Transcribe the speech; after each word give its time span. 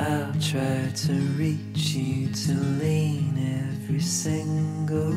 I'll 0.00 0.32
try 0.40 0.90
to 0.94 1.12
reach 1.36 1.90
you 1.96 2.28
to 2.32 2.52
lean 2.54 3.34
every 3.66 4.00
single 4.00 5.12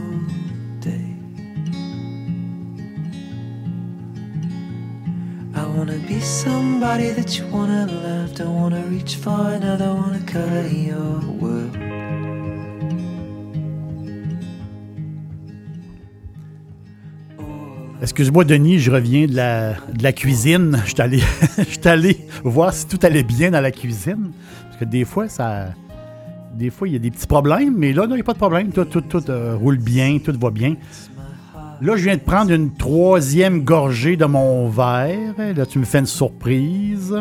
day. 0.80 1.16
I 5.53 5.67
wanna 5.67 5.99
be 6.08 6.20
somebody 6.20 7.12
that 7.12 7.38
you 7.38 7.45
wanna 7.48 7.86
love. 7.86 8.34
Don't 8.34 8.55
wanna 8.55 8.81
reach 8.88 9.17
for 9.17 9.53
another, 9.53 9.94
wanna 9.94 10.23
color 10.25 10.66
your 10.66 11.20
world. 11.39 11.80
Excuse-moi, 18.01 18.45
Denis, 18.45 18.79
je 18.79 18.89
reviens 18.89 19.27
de 19.27 19.35
la, 19.35 20.11
cuisine. 20.11 20.81
Je 20.85 20.91
suis 21.63 21.88
allé, 21.88 22.17
voir 22.43 22.73
si 22.73 22.88
tout 22.88 22.97
allait 23.03 23.21
bien 23.21 23.52
dans 23.52 23.61
la 23.61 23.69
cuisine. 23.69 24.31
Parce 24.63 24.77
que 24.80 24.85
des 24.85 25.05
fois, 25.05 25.27
ça. 25.30 25.67
Des 26.55 26.69
fois, 26.71 26.88
il 26.88 26.93
y 26.93 26.95
a 26.95 26.99
des 26.99 27.11
petits 27.11 27.27
problèmes, 27.27 27.75
mais 27.77 27.93
là, 27.93 28.05
il 28.09 28.13
n'y 28.16 28.19
a 28.19 28.23
pas 28.23 28.33
de 28.33 28.39
problème. 28.39 28.71
Tout, 28.71 29.30
euh, 29.30 29.55
roule 29.55 29.77
bien, 29.77 30.17
tout 30.17 30.33
va 30.38 30.49
bien. 30.49 30.75
Là, 31.80 31.95
je 31.95 32.03
viens 32.03 32.16
de 32.16 32.21
prendre 32.21 32.52
une 32.52 32.73
troisième 32.73 33.61
gorgée 33.61 34.17
de 34.17 34.25
mon 34.25 34.67
verre. 34.67 35.36
Là, 35.55 35.65
tu 35.65 35.80
me 35.80 35.86
fais 35.86 35.99
une 35.99 36.08
surprise. 36.08 37.15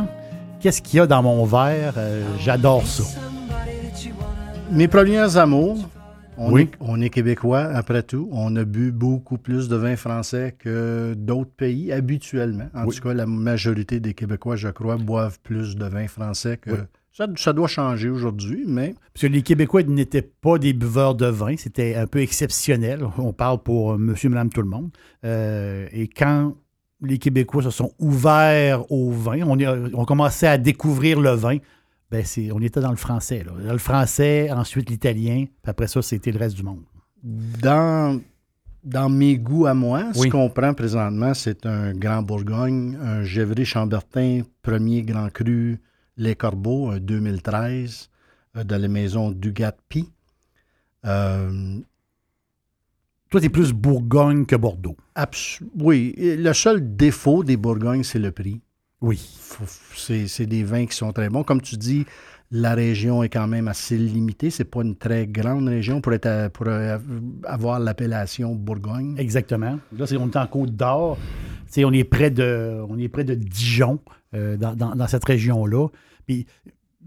Qu'est-ce 0.60 0.82
qu'il 0.82 0.96
y 0.96 1.00
a 1.00 1.06
dans 1.06 1.22
mon 1.22 1.44
verre? 1.44 1.94
Euh, 1.96 2.24
j'adore 2.40 2.86
ça. 2.86 3.04
Mes 4.72 4.88
premières 4.88 5.36
amours, 5.36 5.78
on, 6.40 6.52
Oui. 6.52 6.62
est, 6.62 6.70
on 6.80 7.00
est 7.00 7.10
québécois, 7.10 7.60
après 7.62 8.02
tout. 8.02 8.28
On 8.32 8.54
a 8.56 8.64
bu 8.64 8.92
beaucoup 8.92 9.38
plus 9.38 9.68
de 9.68 9.76
vin 9.76 9.96
français 9.96 10.54
que 10.58 11.14
d'autres 11.16 11.50
pays, 11.52 11.92
habituellement. 11.92 12.68
En 12.74 12.86
Oui. 12.86 12.96
tout 12.96 13.02
cas, 13.02 13.14
la 13.14 13.26
majorité 13.26 14.00
des 14.00 14.14
Québécois, 14.14 14.56
je 14.56 14.68
crois, 14.68 14.96
boivent 14.96 15.38
plus 15.42 15.76
de 15.76 15.84
vin 15.84 16.06
français 16.08 16.56
que... 16.56 16.70
Oui. 16.70 16.76
Ça, 17.12 17.26
ça 17.36 17.52
doit 17.52 17.66
changer 17.66 18.08
aujourd'hui, 18.08 18.64
mais 18.68 18.94
Parce 19.12 19.22
que 19.22 19.26
les 19.26 19.42
Québécois 19.42 19.82
n'étaient 19.82 20.22
pas 20.22 20.58
des 20.58 20.72
buveurs 20.72 21.16
de 21.16 21.26
vin, 21.26 21.56
c'était 21.56 21.96
un 21.96 22.06
peu 22.06 22.20
exceptionnel. 22.20 23.00
On 23.18 23.32
parle 23.32 23.58
pour 23.62 23.92
euh, 23.92 23.98
monsieur, 23.98 24.28
madame, 24.30 24.48
tout 24.48 24.62
le 24.62 24.68
monde. 24.68 24.90
Euh, 25.24 25.86
et 25.92 26.06
quand 26.06 26.54
les 27.02 27.18
Québécois 27.18 27.64
se 27.64 27.70
sont 27.70 27.92
ouverts 27.98 28.90
au 28.92 29.10
vin, 29.10 29.40
on, 29.42 29.58
on 29.92 30.04
commençait 30.04 30.46
à 30.46 30.56
découvrir 30.56 31.20
le 31.20 31.30
vin, 31.30 31.56
ben 32.10 32.24
c'est, 32.24 32.50
on 32.52 32.60
était 32.60 32.80
dans 32.80 32.90
le 32.90 32.96
français. 32.96 33.44
là. 33.44 33.52
Dans 33.64 33.72
le 33.72 33.78
français, 33.78 34.50
ensuite 34.50 34.90
l'italien, 34.90 35.44
puis 35.62 35.70
après 35.70 35.86
ça, 35.86 36.02
c'était 36.02 36.32
le 36.32 36.38
reste 36.38 36.56
du 36.56 36.62
monde. 36.62 36.82
dans, 37.22 38.20
dans 38.82 39.08
mes 39.08 39.36
goûts 39.38 39.66
à 39.66 39.74
moi, 39.74 40.04
Oui. 40.16 40.26
ce 40.28 40.32
qu'on 40.32 40.48
prend 40.50 40.74
présentement, 40.74 41.34
c'est 41.34 41.66
un 41.66 41.92
Grand 41.92 42.22
Bourgogne, 42.22 42.96
un 43.00 43.22
Gévry-Chambertin, 43.22 44.42
premier 44.62 45.02
Grand 45.02 45.30
Cru, 45.30 45.78
Les 46.16 46.34
Corbeaux, 46.34 46.88
un 46.90 46.98
2013, 46.98 48.08
euh, 48.56 48.64
de 48.64 48.74
la 48.74 48.88
maison 48.88 49.30
Dugat-Pi. 49.30 50.10
Euh, 51.06 51.78
Toi, 53.30 53.40
t'es 53.40 53.48
plus 53.48 53.72
Bourgogne 53.72 54.44
que 54.46 54.56
Bordeaux. 54.56 54.96
abs- 55.14 55.60
oui, 55.78 56.14
le 56.18 56.52
seul 56.52 56.96
défaut 56.96 57.44
des 57.44 57.56
Bourgognes, 57.56 58.02
c'est 58.02 58.18
le 58.18 58.32
prix. 58.32 58.60
Oui. 59.00 59.20
C'est 59.94 60.46
des 60.46 60.62
vins 60.62 60.86
qui 60.86 60.96
sont 60.96 61.12
très 61.12 61.28
bons. 61.28 61.42
Comme 61.42 61.60
tu 61.60 61.76
dis, 61.76 62.04
la 62.50 62.74
région 62.74 63.22
est 63.22 63.28
quand 63.28 63.46
même 63.46 63.68
assez 63.68 63.96
limitée. 63.96 64.50
C'est 64.50 64.64
pas 64.64 64.82
une 64.82 64.96
très 64.96 65.26
grande 65.26 65.68
région 65.68 66.00
pour, 66.00 66.12
être 66.12 66.26
euh, 66.26 66.98
avoir 67.44 67.80
l'appellation 67.80 68.54
Bourgogne. 68.54 69.14
Exactement. 69.18 69.78
Là, 69.96 70.06
c'est, 70.06 70.16
on 70.16 70.28
est 70.28 70.36
en 70.36 70.46
Côte 70.46 70.74
d'Or. 70.76 71.18
On 71.78 71.92
est 71.92 72.04
près 72.04 72.30
de, 72.30 72.82
on 72.88 72.98
est 72.98 73.08
près 73.08 73.24
de 73.24 73.34
Dijon, 73.34 74.00
euh, 74.34 74.56
dans, 74.56 75.06
cette 75.06 75.24
région-là. 75.24 75.88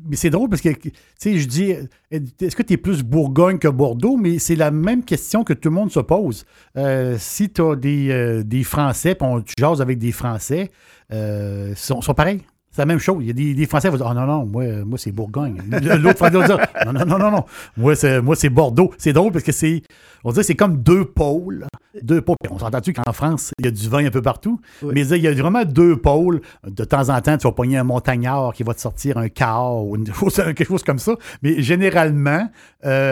Mais 0.05 0.15
c'est 0.15 0.29
drôle 0.29 0.49
parce 0.49 0.61
que, 0.61 0.69
tu 0.69 0.91
sais, 1.17 1.37
je 1.37 1.47
dis, 1.47 1.73
est-ce 2.11 2.55
que 2.55 2.63
tu 2.63 2.73
es 2.73 2.77
plus 2.77 3.03
Bourgogne 3.03 3.57
que 3.57 3.67
Bordeaux? 3.67 4.17
Mais 4.17 4.39
c'est 4.39 4.55
la 4.55 4.71
même 4.71 5.03
question 5.03 5.43
que 5.43 5.53
tout 5.53 5.69
le 5.69 5.75
monde 5.75 5.91
se 5.91 5.99
pose. 5.99 6.45
Euh, 6.77 7.15
si 7.19 7.49
tu 7.49 7.61
as 7.61 7.75
des, 7.75 8.09
euh, 8.09 8.43
des 8.43 8.63
Français, 8.63 9.15
puis 9.15 9.27
tu 9.45 9.53
jases 9.57 9.81
avec 9.81 9.99
des 9.99 10.11
Français, 10.11 10.71
euh, 11.11 11.69
ils 11.71 11.77
sont, 11.77 12.01
sont 12.01 12.13
pareils. 12.13 12.41
C'est 12.75 12.81
la 12.81 12.85
même 12.87 12.97
chose. 12.99 13.17
Il 13.21 13.27
y 13.27 13.29
a 13.29 13.33
des, 13.33 13.53
des 13.53 13.65
Français 13.67 13.87
qui 13.89 13.91
vont 13.91 13.97
dire 13.97 14.07
Ah 14.07 14.13
non, 14.15 14.25
non, 14.25 14.45
moi, 14.47 14.63
moi 14.83 14.97
c'est 14.97 15.11
Bourgogne. 15.11 15.61
L'autre 15.71 16.17
Français 16.17 16.37
va 16.37 16.47
dire 16.47 16.57
Non, 16.87 16.91
non, 16.93 17.05
non, 17.05 17.17
non, 17.19 17.31
non. 17.31 17.43
Moi, 17.77 17.95
c'est, 17.95 18.19
moi, 18.21 18.35
c'est 18.35 18.49
Bordeaux. 18.49 18.91
C'est 18.97 19.13
drôle 19.13 19.31
parce 19.31 19.43
que 19.45 19.51
c'est. 19.51 19.83
On 20.23 20.31
dirait 20.31 20.43
c'est 20.43 20.55
comme 20.55 20.81
deux 20.81 21.05
pôles. 21.05 21.65
Deux 22.01 22.21
pôles. 22.21 22.35
On 22.49 22.57
s'entend-tu 22.57 22.91
qu'en 22.93 23.13
France, 23.13 23.51
il 23.59 23.65
y 23.65 23.67
a 23.67 23.71
du 23.71 23.87
vin 23.87 24.03
un 24.03 24.09
peu 24.09 24.21
partout? 24.23 24.59
Oui. 24.81 24.93
Mais 24.95 25.07
il 25.07 25.21
y 25.21 25.27
a 25.27 25.33
vraiment 25.33 25.63
deux 25.65 25.97
pôles. 25.97 26.41
De 26.67 26.83
temps 26.83 27.09
en 27.09 27.21
temps, 27.21 27.37
tu 27.37 27.45
vas 27.45 27.51
pogner 27.51 27.77
un 27.77 27.83
montagnard 27.83 28.53
qui 28.53 28.63
va 28.63 28.73
te 28.73 28.81
sortir 28.81 29.19
un 29.19 29.29
quart 29.29 29.83
ou 29.85 29.95
une 29.95 30.11
chose- 30.11 30.35
quelque 30.55 30.65
chose 30.65 30.83
comme 30.83 30.97
ça. 30.97 31.13
Mais 31.43 31.61
généralement, 31.61 32.49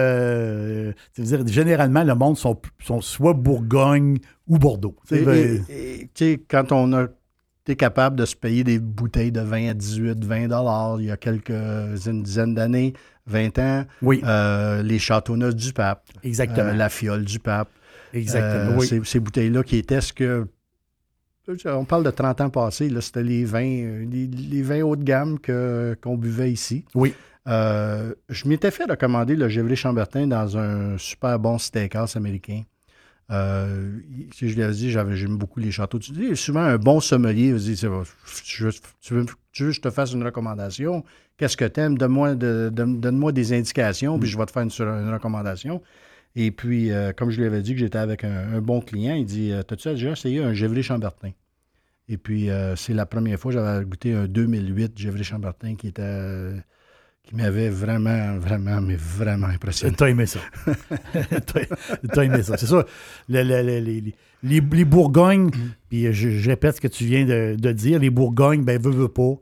euh, 0.06 0.92
dire, 1.18 1.46
généralement, 1.48 2.04
le 2.04 2.16
monde 2.16 2.38
sont, 2.38 2.60
sont 2.84 3.02
soit 3.02 3.34
Bourgogne 3.34 4.18
ou 4.48 4.58
Bordeaux. 4.58 4.96
Tu 5.08 5.16
sais, 5.16 5.22
Et- 5.22 5.26
ben, 5.26 5.66
et- 5.70 6.32
et, 6.32 6.38
quand 6.50 6.72
on 6.72 6.94
a 6.94 7.08
été 7.64 7.76
capable 7.76 8.16
de 8.16 8.26
se 8.26 8.36
payer 8.36 8.64
des 8.64 8.80
bouteilles 8.80 9.32
de 9.32 9.42
vin 9.42 9.70
à 9.70 9.74
18, 9.74 10.24
20 10.26 10.48
dollars 10.48 11.00
il 11.00 11.06
y 11.06 11.12
a 11.12 11.18
quelques 11.18 11.52
une 11.52 12.24
dizaine 12.24 12.56
d'années, 12.56 12.94
20 13.28 13.60
ans, 13.60 13.86
oui, 14.02 14.22
euh, 14.26 14.82
les 14.82 14.98
châteauneufs 14.98 15.56
du 15.56 15.72
pape, 15.72 16.04
exactement. 16.24 16.70
euh, 16.70 16.74
la 16.74 16.90
fiole 16.90 17.24
du 17.24 17.40
pape, 17.40 17.70
exactement. 18.14 18.72
euh, 18.72 18.78
oui. 18.80 18.88
ces, 18.88 19.02
ces 19.04 19.20
bouteilles-là 19.20 19.64
qui 19.64 19.78
étaient 19.78 20.02
ce 20.02 20.14
que 20.14 20.48
on 21.66 21.86
parle 21.86 22.04
de 22.04 22.12
30 22.12 22.42
ans 22.42 22.50
passés, 22.50 22.90
c'était 23.02 23.24
les 23.24 23.44
vins, 23.44 23.60
les, 23.60 24.28
les 24.28 24.62
vins 24.62 24.84
haut 24.84 24.96
de 24.96 25.04
gamme 25.04 25.38
qu'on 26.02 26.16
buvait 26.16 26.52
ici. 26.52 26.86
Oui. 26.96 27.14
Je 27.46 28.48
m'étais 28.48 28.72
fait 28.72 28.86
recommander 28.86 29.36
le 29.36 29.50
Gévry 29.50 29.76
Chambertin 29.76 30.28
dans 30.28 30.58
un 30.58 30.98
super 30.98 31.38
bon 31.40 31.58
steakhouse 31.58 32.16
américain. 32.16 32.62
Euh, 33.32 34.00
si 34.34 34.50
je 34.50 34.60
l'avais 34.60 34.74
dit, 34.74 34.92
j'avais, 34.92 35.16
j'aime 35.16 35.38
beaucoup 35.38 35.60
les 35.60 35.72
châteaux. 35.72 36.00
Tu 36.00 36.12
dis, 36.12 36.36
souvent, 36.36 36.62
un 36.62 36.78
bon 36.78 37.00
sommelier, 37.00 37.54
dit, 37.54 37.76
tu, 37.76 37.88
veux, 37.88 38.04
tu 39.02 39.14
veux- 39.14 39.26
que 39.26 39.72
je 39.72 39.82
te 39.82 39.90
fasse 39.90 40.14
une 40.14 40.24
recommandation? 40.24 41.04
Qu'est-ce 41.38 41.56
que 41.58 41.66
tu 41.66 41.80
aimes? 41.80 41.98
Donne-moi, 41.98 42.36
donne- 42.36 43.32
des 43.32 43.54
indications, 43.54 44.20
puis 44.20 44.30
je 44.30 44.38
vais 44.38 44.46
te 44.46 44.52
faire 44.52 44.64
une, 44.64 45.14
recommandation. 45.14 45.82
Et 46.36 46.52
puis, 46.52 46.92
euh, 46.92 47.12
comme 47.14 47.30
je 47.30 47.40
lui 47.40 47.48
avais 47.48 47.62
dit 47.62 47.74
que 47.74 47.80
j'étais 47.80 47.98
avec 47.98 48.24
un, 48.24 48.62
bon 48.62 48.82
client, 48.82 49.16
il 49.16 49.26
dit 49.26 49.52
euh, 49.52 49.64
T'as-tu 49.64 49.90
déjà 49.90 50.12
essayé 50.12 50.42
un 50.44 50.54
Gévry 50.54 50.84
Chambertin? 50.84 51.32
Et 52.08 52.18
puis, 52.18 52.50
c'est 52.76 52.94
la 52.94 53.06
première 53.06 53.40
fois 53.40 53.54
que 53.54 53.58
j'avais 53.58 53.86
goûté 53.86 54.14
un 54.14 54.28
2008 54.28 54.98
Gévry 54.98 55.24
Chambertin 55.24 55.76
qui 55.76 55.88
était. 55.88 56.52
Qui 57.24 57.36
m'avait 57.36 57.70
vraiment, 57.70 58.38
vraiment, 58.38 58.82
mais 58.82 58.96
vraiment 58.96 59.48
impressionné. 59.48 59.96
T'as 59.96 60.10
aimé 60.10 60.26
ça. 60.26 60.40
T'as 62.14 62.24
aimé 62.24 62.44
ça. 62.44 62.58
C'est 62.58 62.66
ça. 62.68 62.86
Le- 63.30 63.44
le- 63.44 63.62
le- 63.62 63.80
les, 63.80 64.02
les- 64.02 64.62
les- 64.62 64.86
Bourgognes, 64.86 65.52
puis 65.90 66.12
je, 66.14 66.30
je 66.32 66.50
répète 66.50 66.78
ce 66.78 66.82
que 66.82 66.88
tu 66.88 67.06
viens 67.06 67.26
de, 67.26 67.56
de 67.58 67.72
dire, 67.72 68.00
les 68.00 68.10
Bourgognes, 68.10 68.64
ben, 68.64 68.82
veut, 68.82 68.92
veut 68.92 69.08
pas, 69.08 69.34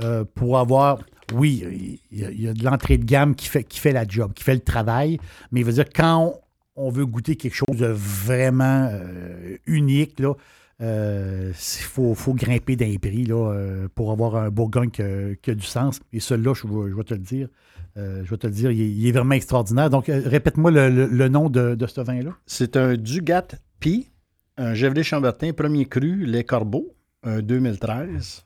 euh, 0.00 0.24
pour 0.34 0.58
avoir. 0.58 0.98
Oui, 1.32 1.98
il 2.12 2.18
y, 2.18 2.24
a, 2.24 2.30
il 2.30 2.42
y 2.42 2.48
a 2.48 2.52
de 2.52 2.62
l'entrée 2.62 2.98
de 2.98 3.04
gamme 3.04 3.34
qui 3.34 3.48
fait, 3.48 3.64
qui 3.64 3.80
fait 3.80 3.92
la 3.92 4.06
job, 4.06 4.34
qui 4.34 4.44
fait 4.44 4.54
le 4.54 4.60
travail, 4.60 5.18
mais 5.50 5.60
il 5.60 5.66
veut 5.66 5.72
dire 5.72 5.86
quand 5.94 6.34
on, 6.76 6.86
on 6.86 6.90
veut 6.90 7.06
goûter 7.06 7.36
quelque 7.36 7.54
chose 7.54 7.78
de 7.78 7.86
vraiment 7.86 8.90
euh, 8.92 9.56
unique, 9.66 10.20
là, 10.20 10.34
il 10.80 11.54
faut, 11.54 12.14
faut 12.14 12.34
grimper 12.34 12.76
d'un 12.76 12.96
prix 12.96 13.24
là, 13.24 13.52
euh, 13.52 13.88
pour 13.94 14.10
avoir 14.10 14.36
un 14.36 14.50
Bourgogne 14.50 14.90
qui 14.90 15.02
a, 15.02 15.34
qui 15.36 15.50
a 15.50 15.54
du 15.54 15.66
sens. 15.66 16.00
Et 16.12 16.20
celui-là, 16.20 16.54
je, 16.54 16.66
vais- 16.66 17.04
te 17.04 17.14
le 17.14 17.20
dire, 17.20 17.48
euh, 17.96 18.22
je 18.24 18.30
vais 18.30 18.36
te 18.36 18.46
le 18.46 18.52
dire, 18.52 18.70
il 18.70 19.06
est, 19.06 19.12
vraiment 19.12 19.34
extraordinaire. 19.34 19.90
Donc, 19.90 20.08
euh, 20.08 20.22
répète-moi 20.24 20.70
le, 20.70 21.28
nom 21.28 21.48
de, 21.48 21.76
ce 21.86 22.00
vin-là. 22.00 22.36
C'est 22.46 22.76
un 22.76 22.96
Dugat 22.96 23.48
Pi, 23.80 24.10
un 24.56 24.74
Gévry 24.74 25.04
Chambertin 25.04 25.52
premier 25.52 25.86
cru, 25.86 26.26
Les 26.26 26.44
Corbeaux, 26.44 26.94
un 27.22 27.40
2013. 27.40 28.44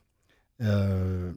Euh, 0.61 1.31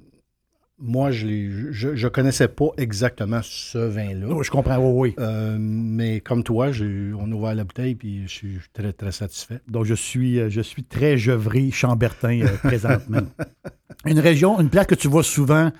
moi, 0.85 1.13
je 1.13 1.27
ne 1.27 2.09
connaissais 2.09 2.49
pas 2.49 2.71
exactement 2.77 3.41
ce 3.43 3.79
vin-là. 3.79 4.27
Oh, 4.31 4.43
je 4.43 4.51
comprends, 4.51 4.79
oui, 4.79 5.15
oui. 5.17 5.25
Euh, 5.25 5.57
mais 5.61 6.21
comme 6.21 6.43
toi, 6.43 6.73
j'ai- 6.73 7.13
on 7.17 7.31
a 7.31 7.35
ouvert 7.35 7.55
la 7.55 7.63
bouteille 7.65 7.95
puis 7.95 8.23
je 8.27 8.33
suis 8.33 8.59
très, 8.73 8.93
très 8.93 9.13
satisfait. 9.13 9.61
Donc, 9.69 9.85
je 9.85 9.95
suis, 9.95 10.41
euh, 10.41 10.51
je 10.51 10.61
suis 10.61 10.83
très 10.83 11.17
Gevrey, 11.17 11.71
Chambertin 11.71 12.41
euh, 12.43 12.57
présentement. 12.65 13.23
une 14.07 14.19
région, 14.19 14.61
une 14.61 14.71
place 14.71 14.87
que 14.87 14.97
tu 14.97 15.07
vois 15.09 15.23
souvent, 15.23 15.71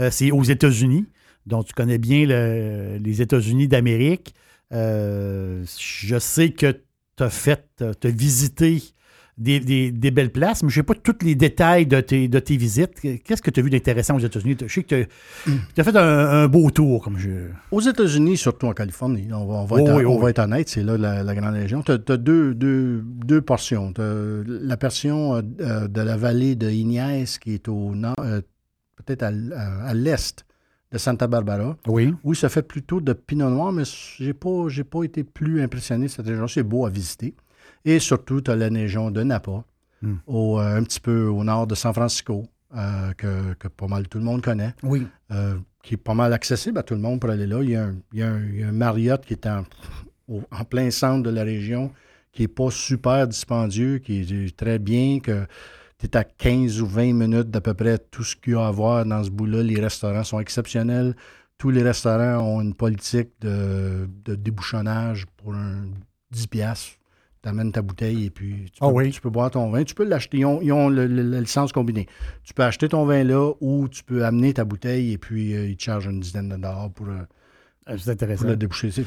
euh, 0.00 0.10
c'est 0.10 0.30
aux 0.30 0.42
États-Unis. 0.44 1.06
Donc, 1.46 1.66
tu 1.66 1.72
connais 1.72 1.98
bien 1.98 2.26
le- 2.26 2.98
les 2.98 3.22
États-Unis 3.22 3.68
d'Amérique. 3.68 4.34
Je 4.70 6.16
sais 6.18 6.50
que 6.50 6.72
tu 7.16 7.22
as 7.22 7.30
fait, 7.30 7.66
tu 7.78 8.06
as 8.06 8.10
visité 8.10 8.82
des, 9.42 9.60
des- 9.60 9.90
des 9.90 10.10
belles 10.10 10.30
places, 10.32 10.62
mais 10.62 10.70
je 10.70 10.80
ne 10.80 10.82
sais 10.82 10.86
pas 10.86 10.94
tous 10.94 11.24
les 11.24 11.34
détails 11.34 11.86
de 11.86 12.00
tes, 12.00 12.28
de 12.28 12.38
tes 12.38 12.56
visites. 12.56 13.00
Qu'est-ce 13.24 13.42
que 13.42 13.50
tu 13.50 13.60
as 13.60 13.62
vu 13.62 13.70
d'intéressant 13.70 14.16
aux 14.16 14.20
États-Unis? 14.20 14.56
Je 14.66 14.72
sais 14.72 14.82
que 14.84 15.04
tu 15.74 15.80
as 15.80 15.84
fait 15.84 15.96
un, 15.96 16.00
un 16.44 16.48
beau 16.48 16.70
tour, 16.70 17.02
comme 17.02 17.18
je. 17.18 17.48
Aux 17.70 17.80
États-Unis, 17.80 18.36
surtout 18.36 18.66
en 18.66 18.72
Californie, 18.72 19.28
on 19.32 19.46
va, 19.46 19.54
on 19.54 19.64
va 19.64 19.76
Oh 19.76 19.78
être, 19.80 19.96
oui, 19.96 20.04
on 20.06 20.18
va 20.18 20.30
être 20.30 20.38
honnête, 20.38 20.68
c'est 20.68 20.82
là 20.82 20.96
la, 20.96 21.22
la 21.22 21.34
grande 21.34 21.54
région. 21.54 21.82
Tu 21.82 21.92
as, 21.92 21.98
deux, 22.16 22.54
deux- 22.54 23.02
deux 23.04 23.40
portions. 23.42 23.92
Tu 23.92 24.00
la 24.46 24.76
portion 24.76 25.34
euh, 25.36 25.42
euh, 25.60 25.88
de 25.88 26.00
la 26.00 26.16
vallée 26.16 26.54
de 26.56 26.70
Ignace 26.70 27.38
qui 27.38 27.54
est 27.54 27.68
au 27.68 27.94
nord, 27.94 28.14
euh, 28.20 28.40
peut-être 29.04 29.22
à, 29.24 29.28
l- 29.30 29.52
à- 29.56 29.86
à 29.88 29.94
l'est 29.94 30.44
de 30.92 30.98
Santa 30.98 31.26
Barbara. 31.26 31.76
Oui. 31.86 32.14
Oui, 32.22 32.36
ça 32.36 32.48
fait 32.50 32.62
plutôt 32.62 33.00
de 33.00 33.14
pinot 33.14 33.48
noir, 33.48 33.72
mais 33.72 33.84
j'ai 34.18 34.34
pas, 34.34 34.68
j'ai 34.68 34.84
pas 34.84 35.04
été 35.04 35.24
plus 35.24 35.62
impressionné 35.62 36.04
de 36.06 36.10
cette 36.10 36.26
région. 36.26 36.46
C'est 36.46 36.62
beau 36.62 36.84
à 36.86 36.90
visiter. 36.90 37.34
Et 37.84 37.98
surtout, 37.98 38.40
tu 38.40 38.50
as 38.50 38.56
la 38.56 38.68
région 38.68 39.10
de 39.10 39.22
Napa, 39.22 39.64
Hmm. 40.02 40.16
au, 40.26 40.58
euh, 40.58 40.76
un 40.78 40.82
petit 40.82 40.98
peu 40.98 41.26
au 41.26 41.44
nord 41.44 41.68
de 41.68 41.76
San 41.76 41.92
Francisco, 41.94 42.44
euh, 42.76 43.12
que, 43.16 43.54
que 43.54 43.68
pas 43.68 43.86
mal 43.86 44.08
tout 44.08 44.18
le 44.18 44.24
monde 44.24 44.42
connaît, 44.42 44.74
Oui. 44.82 45.06
euh, 45.30 45.54
qui 45.82 45.94
est 45.94 45.96
pas 45.96 46.14
mal 46.14 46.32
accessible 46.32 46.76
à 46.78 46.82
tout 46.82 46.94
le 46.94 47.00
monde 47.00 47.20
pour 47.20 47.30
aller 47.30 47.46
là. 47.46 47.62
Il 47.62 47.70
y 47.70 47.76
a 47.76 47.84
un, 47.84 47.94
il 48.12 48.18
y 48.18 48.22
a 48.24 48.28
un- 48.32 48.42
il 48.46 48.60
y 48.60 48.62
a 48.64 48.68
un 48.68 48.72
Marriott 48.72 49.24
qui 49.24 49.34
est 49.34 49.46
en, 49.46 49.62
au- 50.26 50.42
en 50.50 50.64
plein 50.64 50.90
centre 50.90 51.22
de 51.22 51.30
la 51.30 51.44
région, 51.44 51.92
qui 52.32 52.42
n'est 52.42 52.48
pas 52.48 52.70
super 52.72 53.28
dispendieux, 53.28 53.98
qui 53.98 54.22
est 54.22 54.56
très 54.56 54.80
bien, 54.80 55.20
que 55.20 55.46
tu 55.98 56.06
es 56.06 56.16
à 56.16 56.24
15 56.24 56.80
ou 56.80 56.86
20 56.86 57.12
minutes 57.12 57.50
d'à 57.50 57.60
peu 57.60 57.74
près 57.74 57.96
tout 57.98 58.24
ce 58.24 58.34
qu'il 58.34 58.54
y 58.54 58.56
a 58.56 58.66
à 58.66 58.70
voir 58.72 59.04
dans 59.06 59.22
ce 59.22 59.30
bout-là. 59.30 59.62
Les 59.62 59.80
restaurants 59.80 60.24
sont 60.24 60.40
exceptionnels. 60.40 61.14
Tous 61.58 61.70
les 61.70 61.82
restaurants 61.84 62.40
ont 62.42 62.60
une 62.60 62.74
politique 62.74 63.28
de, 63.40 64.08
de 64.24 64.34
débouchonnage 64.34 65.26
pour 65.36 65.54
un 65.54 65.84
10 66.32 66.48
piastres. 66.48 66.96
Tu 67.42 67.48
amènes 67.48 67.72
ta 67.72 67.82
bouteille 67.82 68.26
et 68.26 68.30
puis 68.30 68.66
tu 68.72 68.78
peux, 68.80 68.86
Ah 68.86 68.88
oui. 68.88 69.10
tu 69.10 69.20
peux 69.20 69.30
boire 69.30 69.50
ton 69.50 69.68
vin. 69.70 69.82
Tu 69.82 69.94
peux 69.94 70.04
l'acheter. 70.04 70.38
Ils 70.38 70.44
ont, 70.44 70.60
ils 70.62 70.72
ont 70.72 70.88
le- 70.88 71.06
le- 71.08 71.22
la 71.22 71.40
licence 71.40 71.72
combinée. 71.72 72.06
Tu 72.44 72.54
peux 72.54 72.62
acheter 72.62 72.88
ton 72.88 73.04
vin 73.04 73.24
là 73.24 73.52
ou 73.60 73.88
tu 73.88 74.04
peux 74.04 74.24
amener 74.24 74.52
ta 74.54 74.64
bouteille 74.64 75.12
et 75.12 75.18
puis 75.18 75.52
euh, 75.54 75.66
ils 75.66 75.76
te 75.76 75.82
chargent 75.82 76.06
une 76.06 76.20
dizaine 76.20 76.48
de 76.48 76.54
dollars 76.54 76.90
pour, 76.94 77.08
euh, 77.08 77.18
Ah, 77.86 77.94
pour 78.36 78.46
le 78.50 78.56
déboucher. 78.56 78.90
C'est- 78.92 79.02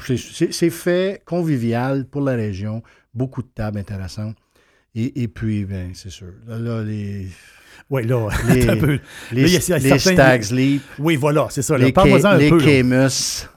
fait 0.70 1.22
convivial 1.24 2.04
pour 2.04 2.20
la 2.20 2.32
région. 2.32 2.82
Beaucoup 3.14 3.40
de 3.42 3.48
tables 3.54 3.78
intéressantes. 3.78 4.36
Et, 4.94 5.22
et 5.22 5.28
puis, 5.28 5.64
ben, 5.64 5.90
c'est 5.94 6.10
sûr. 6.10 6.32
Là, 6.46 6.58
là, 6.58 6.82
les, 6.82 7.26
Oui, 7.88 8.04
là, 8.06 8.28
Les- 8.52 8.62
attends 8.62 8.72
un 8.72 8.76
peu. 8.76 8.98
les, 9.32 9.42
Là, 9.42 9.48
il 9.48 9.52
y 9.52 9.72
a- 9.72 9.78
les 9.78 9.98
Stag's 9.98 10.52
Leap, 10.52 10.82
Oui, 10.98 11.16
voilà, 11.16 11.46
c'est 11.50 11.62
ça. 11.62 11.78
les, 11.78 11.86
K- 11.92 12.38
les 12.38 12.50
peu. 12.50 12.58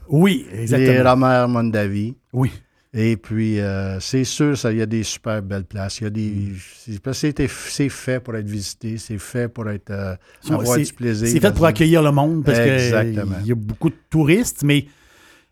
Oui, 0.08 0.46
les 0.52 0.60
exactement. 0.62 1.10
Romer 1.10 1.46
Mondavi. 1.48 2.14
Oui. 2.32 2.50
Et 2.92 3.16
puis, 3.16 3.60
euh, 3.60 4.00
c'est 4.00 4.24
sûr, 4.24 4.54
il 4.64 4.78
y 4.78 4.82
a 4.82 4.86
des 4.86 5.04
super 5.04 5.40
belles 5.42 5.64
places. 5.64 6.00
Il 6.00 6.04
y 6.04 6.06
a 6.08 6.10
des. 6.10 6.52
c'est- 6.76 7.12
c'était- 7.12 7.46
c'est 7.48 7.88
fait 7.88 8.18
pour 8.18 8.34
être 8.34 8.48
visité, 8.48 8.98
c'est 8.98 9.18
fait 9.18 9.48
pour 9.48 9.68
être 9.70 9.90
euh, 9.90 10.16
avoir 10.54 10.76
du 10.88 10.92
plaisir. 10.94 11.28
C'est 11.28 11.38
fait 11.40 11.54
pour 11.54 11.66
accueillir 11.66 12.02
le 12.02 12.10
monde 12.10 12.44
parce 12.44 12.58
qu'il 12.58 13.46
y 13.46 13.52
a 13.52 13.54
beaucoup 13.54 13.90
de 13.90 13.96
touristes, 14.10 14.62
mais 14.64 14.86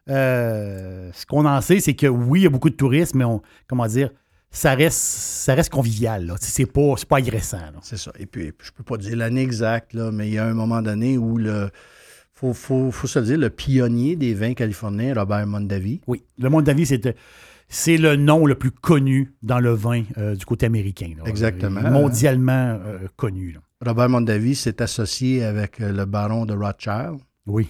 euh, 0.08 1.10
ce 1.14 1.26
qu'on 1.26 1.44
en 1.44 1.60
sait, 1.60 1.80
c'est 1.80 1.94
que 1.94 2.06
oui, 2.06 2.40
il 2.40 2.42
y 2.44 2.46
a 2.46 2.50
beaucoup 2.50 2.70
de 2.70 2.74
touristes, 2.74 3.14
mais 3.14 3.24
on, 3.24 3.42
comment 3.68 3.86
dire, 3.86 4.10
ça 4.50 4.74
reste, 4.74 4.98
ça 4.98 5.54
reste 5.54 5.70
convivial. 5.70 6.26
là. 6.26 6.34
C'est 6.40 6.66
pas, 6.66 6.94
c'est 6.96 7.06
pas 7.08 7.18
agressant. 7.18 7.58
C'est 7.82 7.98
ça. 7.98 8.10
Et 8.18 8.26
puis, 8.26 8.52
je 8.60 8.70
peux 8.72 8.82
pas 8.82 8.96
dire 8.96 9.16
l'année 9.16 9.42
exacte, 9.42 9.92
là, 9.94 10.10
mais 10.10 10.28
il 10.28 10.34
y 10.34 10.38
a 10.38 10.46
un 10.46 10.54
moment 10.54 10.82
donné 10.82 11.18
où 11.18 11.36
le. 11.38 11.70
Faut, 12.38 12.52
faut, 12.54 12.92
faut 12.92 13.06
se 13.08 13.18
le 13.18 13.24
dire, 13.24 13.38
le 13.38 13.50
pionnier 13.50 14.14
des 14.14 14.32
vins 14.32 14.54
californiens, 14.54 15.12
Robert 15.14 15.44
Mondavi, 15.44 16.00
Oui, 16.06 16.22
le 16.38 16.48
monde 16.48 16.62
d'avis, 16.64 16.86
c'est 17.68 17.96
le 17.96 18.14
nom 18.14 18.46
le 18.46 18.54
plus 18.54 18.70
connu 18.70 19.32
dans 19.42 19.58
le 19.58 19.70
vin 19.72 20.04
euh, 20.18 20.36
du 20.36 20.44
côté 20.46 20.66
américain. 20.66 21.10
là. 21.18 21.24
Exactement. 21.26 21.80
Mondialement 21.90 22.78
euh, 22.86 22.98
connu. 23.16 23.52
là. 23.52 23.60
Robert 23.84 24.08
Mondavi 24.08 24.54
s'est 24.54 24.80
associé 24.80 25.42
avec 25.44 25.80
euh, 25.80 25.92
le 25.92 26.04
baron 26.04 26.46
de 26.46 26.54
Rothschild 26.54 27.18
Oui. 27.48 27.66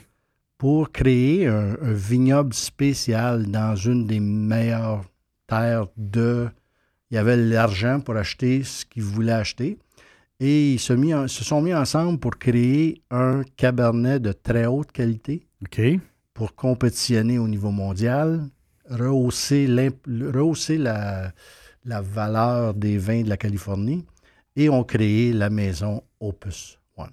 pour 0.58 0.92
créer 0.92 1.46
un, 1.46 1.76
un 1.80 1.92
vignoble 1.94 2.52
spécial 2.52 3.46
dans 3.46 3.74
une 3.74 4.06
des 4.06 4.20
meilleures 4.20 5.04
terres 5.46 5.86
de. 5.96 6.48
Il 7.10 7.14
y 7.14 7.18
avait 7.18 7.38
l'argent 7.38 8.00
pour 8.00 8.16
acheter 8.16 8.64
ce 8.64 8.84
qu'ils 8.84 9.02
voulaient 9.02 9.32
acheter. 9.32 9.78
Et 10.40 10.74
ils 10.74 10.78
se, 10.78 10.92
mis 10.92 11.12
en- 11.14 11.26
se 11.26 11.42
sont 11.44 11.60
mis 11.60 11.74
ensemble 11.74 12.18
pour 12.20 12.38
créer 12.38 13.02
un 13.10 13.42
cabernet 13.56 14.20
de 14.20 14.32
très 14.32 14.66
haute 14.66 14.92
qualité 14.92 15.46
pour 16.34 16.54
compétitionner 16.54 17.38
au 17.38 17.48
niveau 17.48 17.70
mondial, 17.72 18.44
rehausser, 18.88 19.66
la, 20.78 21.32
la 21.84 22.00
valeur 22.00 22.74
des 22.74 22.98
vins 22.98 23.22
de 23.22 23.28
la 23.28 23.36
Californie 23.36 24.04
et 24.54 24.68
ont 24.68 24.84
créé 24.84 25.32
la 25.32 25.50
maison 25.50 26.02
Opus 26.20 26.78
One. 26.96 27.10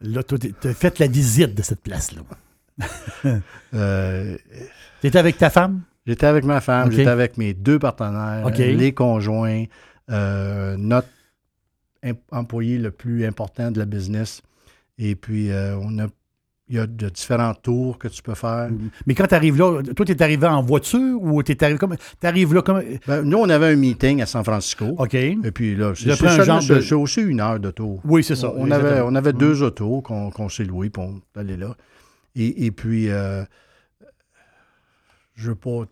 Là, 0.00 0.22
tu 0.22 0.34
as 0.68 0.74
fait 0.74 0.98
la 0.98 1.06
visite 1.06 1.54
de 1.54 1.62
cette 1.62 1.80
place-là. 1.80 2.22
Euh, 3.74 4.36
Tu 5.00 5.06
étais 5.06 5.18
avec 5.18 5.36
ta 5.38 5.50
femme? 5.50 5.82
J'étais 6.06 6.26
avec 6.26 6.44
ma 6.44 6.60
femme, 6.60 6.90
j'étais 6.98 7.10
avec 7.10 7.36
mes 7.38 7.54
deux 7.54 7.78
partenaires, 7.78 8.44
les 8.76 8.92
conjoints, 8.92 9.64
euh, 10.10 10.76
notre 10.76 11.08
employé 12.30 12.78
le 12.78 12.90
plus 12.90 13.24
important 13.26 13.70
de 13.70 13.78
la 13.78 13.86
business. 13.86 14.42
Et 14.98 15.14
puis, 15.16 15.50
euh, 15.50 15.76
on 15.78 15.98
a, 15.98 16.06
il 16.68 16.76
y 16.76 16.78
a 16.78 16.86
de 16.86 17.08
différents 17.08 17.52
tours 17.54 17.98
que 17.98 18.08
tu 18.08 18.22
peux 18.22 18.34
faire. 18.34 18.70
Mais 19.06 19.14
quand 19.14 19.26
tu 19.26 19.34
arrives 19.34 19.58
là, 19.58 19.82
toi, 19.94 20.06
tu 20.06 20.12
es 20.12 20.22
arrivé 20.22 20.46
en 20.46 20.62
voiture 20.62 21.20
ou 21.22 21.42
tu 21.42 21.56
arrivé 21.60 21.78
comme. 21.78 21.96
Tu 22.20 22.26
arrives 22.26 22.54
là 22.54 22.62
comme. 22.62 22.82
Ben, 23.06 23.22
nous, 23.22 23.38
on 23.38 23.48
avait 23.48 23.72
un 23.72 23.76
meeting 23.76 24.22
à 24.22 24.26
San 24.26 24.42
Francisco. 24.44 24.94
OK. 24.98 25.14
Et 25.14 25.36
puis 25.52 25.74
là, 25.76 25.92
c'est 25.94 26.06
de- 26.06 26.94
aussi 26.94 27.20
une 27.22 27.40
heure 27.40 27.60
de 27.60 27.70
tour. 27.70 28.00
Oui, 28.04 28.22
c'est 28.24 28.36
ça. 28.36 28.52
On 28.56 28.70
avait, 28.70 29.00
on 29.02 29.14
avait 29.14 29.32
Mm. 29.32 29.38
deux 29.38 29.62
autos 29.62 30.00
qu'on 30.00 30.48
s'est 30.48 30.64
loués 30.64 30.90
pour 30.90 31.12
aller 31.36 31.56
là. 31.56 31.76
Et, 32.36 32.66
et 32.66 32.70
puis, 32.70 33.10
euh, 33.10 33.44
je 35.34 35.48
veux 35.50 35.54
pas. 35.56 35.84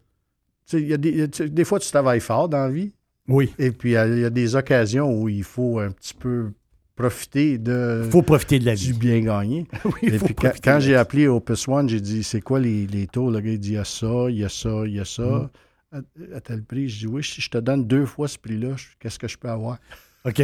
Y 0.72 0.94
a 0.94 0.96
des, 0.96 1.10
y 1.10 1.22
a- 1.22 1.48
des 1.48 1.64
fois, 1.64 1.78
tu 1.80 1.90
travailles 1.90 2.20
fort 2.20 2.48
dans 2.48 2.58
la 2.64 2.70
vie. 2.70 2.92
Oui. 3.28 3.52
Et 3.58 3.70
puis, 3.70 3.90
il 3.90 3.94
y 4.20 4.24
a 4.24 4.30
des 4.30 4.56
occasions 4.56 5.12
où 5.12 5.28
il 5.28 5.44
faut 5.44 5.78
un 5.78 5.90
petit 5.90 6.14
peu 6.14 6.50
profiter 6.96 7.56
de, 7.58 8.06
faut 8.10 8.22
profiter 8.22 8.58
de 8.58 8.66
la 8.66 8.74
du 8.74 8.92
vie. 8.92 8.98
bien 8.98 9.20
gagné. 9.20 9.66
Oui, 9.84 9.92
il 10.02 10.14
Et 10.14 10.18
faut 10.18 10.26
puis, 10.26 10.34
quand, 10.62 10.80
j'ai 10.80 10.96
appelé 10.96 11.26
Opus 11.28 11.66
One, 11.68 11.88
j'ai 11.88 12.00
dit 12.00 12.22
c'est 12.22 12.40
quoi 12.40 12.60
les, 12.60 12.86
les 12.86 13.06
taux 13.06 13.30
Le 13.30 13.40
gars, 13.40 13.50
il 13.52 13.58
dit 13.58 13.70
il 13.70 13.74
y 13.74 13.78
a 13.78 13.84
ça, 13.84 14.26
il 14.28 14.36
y 14.38 14.44
a 14.44 14.48
ça, 14.48 14.82
il 14.86 14.94
y 14.94 15.00
a 15.00 15.04
ça. 15.04 15.22
Mm. 15.22 15.50
À, 15.92 16.36
à 16.36 16.40
tel 16.40 16.62
prix, 16.64 16.88
je 16.88 17.00
dis 17.00 17.06
oui, 17.06 17.22
si 17.22 17.40
je 17.40 17.50
te 17.50 17.58
donne 17.58 17.86
deux 17.86 18.06
fois 18.06 18.26
ce 18.28 18.38
prix-là, 18.38 18.76
qu'est-ce 18.98 19.18
que 19.18 19.28
je 19.28 19.36
peux 19.38 19.48
avoir? 19.50 19.78
OK. 20.24 20.42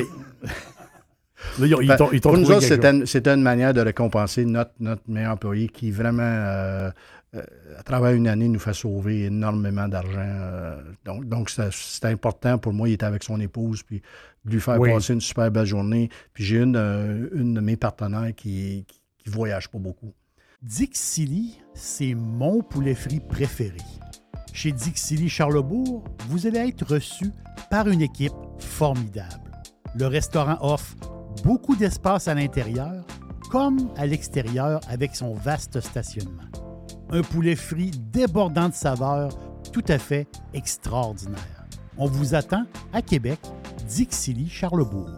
Là, 1.59 1.67
ils 1.67 1.75
ont- 1.75 1.81
ils 1.81 1.87
Ben, 1.89 1.97
ils 2.13 2.21
t'ont 2.21 2.31
Pour 2.31 2.39
nous 2.39 2.51
autres, 2.51 2.63
c'était 2.63 2.91
une, 2.91 3.05
une 3.39 3.43
manière 3.43 3.73
de 3.73 3.81
récompenser 3.81 4.45
notre, 4.45 4.73
notre 4.81 5.03
meilleur 5.09 5.33
employé 5.35 5.69
qui 5.69 5.91
vraiment, 5.93 6.23
euh, 6.25 6.91
euh, 7.35 7.43
à 7.79 7.83
travers 7.83 8.13
une 8.13 8.27
année, 8.29 8.49
nous 8.49 8.59
fait 8.59 8.73
sauver 8.73 9.25
énormément 9.27 9.87
d'argent. 9.89 10.19
euh, 10.19 10.81
donc, 11.05 11.27
donc 11.29 11.51
c'était 11.51 11.69
c'était 11.73 12.09
important 12.09 12.57
pour 12.59 12.73
moi. 12.73 12.89
Il 12.89 12.93
était 12.95 13.05
avec 13.07 13.23
son 13.23 13.39
épouse, 13.41 13.83
puis 13.83 14.01
de 14.45 14.51
lui 14.53 14.61
faire 14.61 14.81
Oui. 14.81 14.91
passer 14.93 15.13
une 15.13 15.21
super 15.21 15.51
belle 15.51 15.67
journée. 15.67 16.09
Puis 16.33 16.45
j'ai 16.45 16.59
une, 16.63 16.77
euh, 16.77 17.29
une 17.35 17.55
de 17.55 17.61
mes 17.61 17.77
partenaires 17.77 18.35
qui, 18.35 18.85
qui, 18.89 19.01
qui 19.19 19.29
voyage 19.31 19.69
pas 19.69 19.79
beaucoup. 19.79 20.15
Dixili, 20.63 21.59
c'est 21.75 22.15
mon 22.15 22.63
poulet 22.63 22.95
frit 22.95 23.21
préféré. 23.21 23.77
Chez 24.53 24.73
Dixili 24.73 25.29
Charlebourg, 25.29 26.03
vous 26.29 26.47
allez 26.47 26.59
être 26.69 26.85
reçu 26.95 27.27
par 27.71 27.89
une 27.89 28.03
équipe 28.03 28.33
formidable. 28.59 29.53
Le 29.95 30.07
restaurant 30.07 30.57
offre 30.61 30.97
beaucoup 31.45 31.77
d'espace 31.77 32.27
à 32.29 32.35
l'intérieur 32.35 33.05
comme 33.51 33.91
à 33.97 34.07
l'extérieur 34.07 34.81
avec 34.89 35.15
son 35.15 35.33
vaste 35.35 35.81
stationnement. 35.81 36.43
Un 37.11 37.23
poulet 37.23 37.57
frit 37.57 37.91
débordant 38.13 38.69
de 38.69 38.75
saveurs 38.75 39.31
tout 39.73 39.85
à 39.89 39.99
fait 39.99 40.27
extraordinaire. 40.55 41.39
On 41.97 42.07
vous 42.07 42.35
attend 42.35 42.65
à 42.93 43.03
Québec, 43.03 43.39
Dixili 43.89 44.49
Charlebourg. 44.49 45.11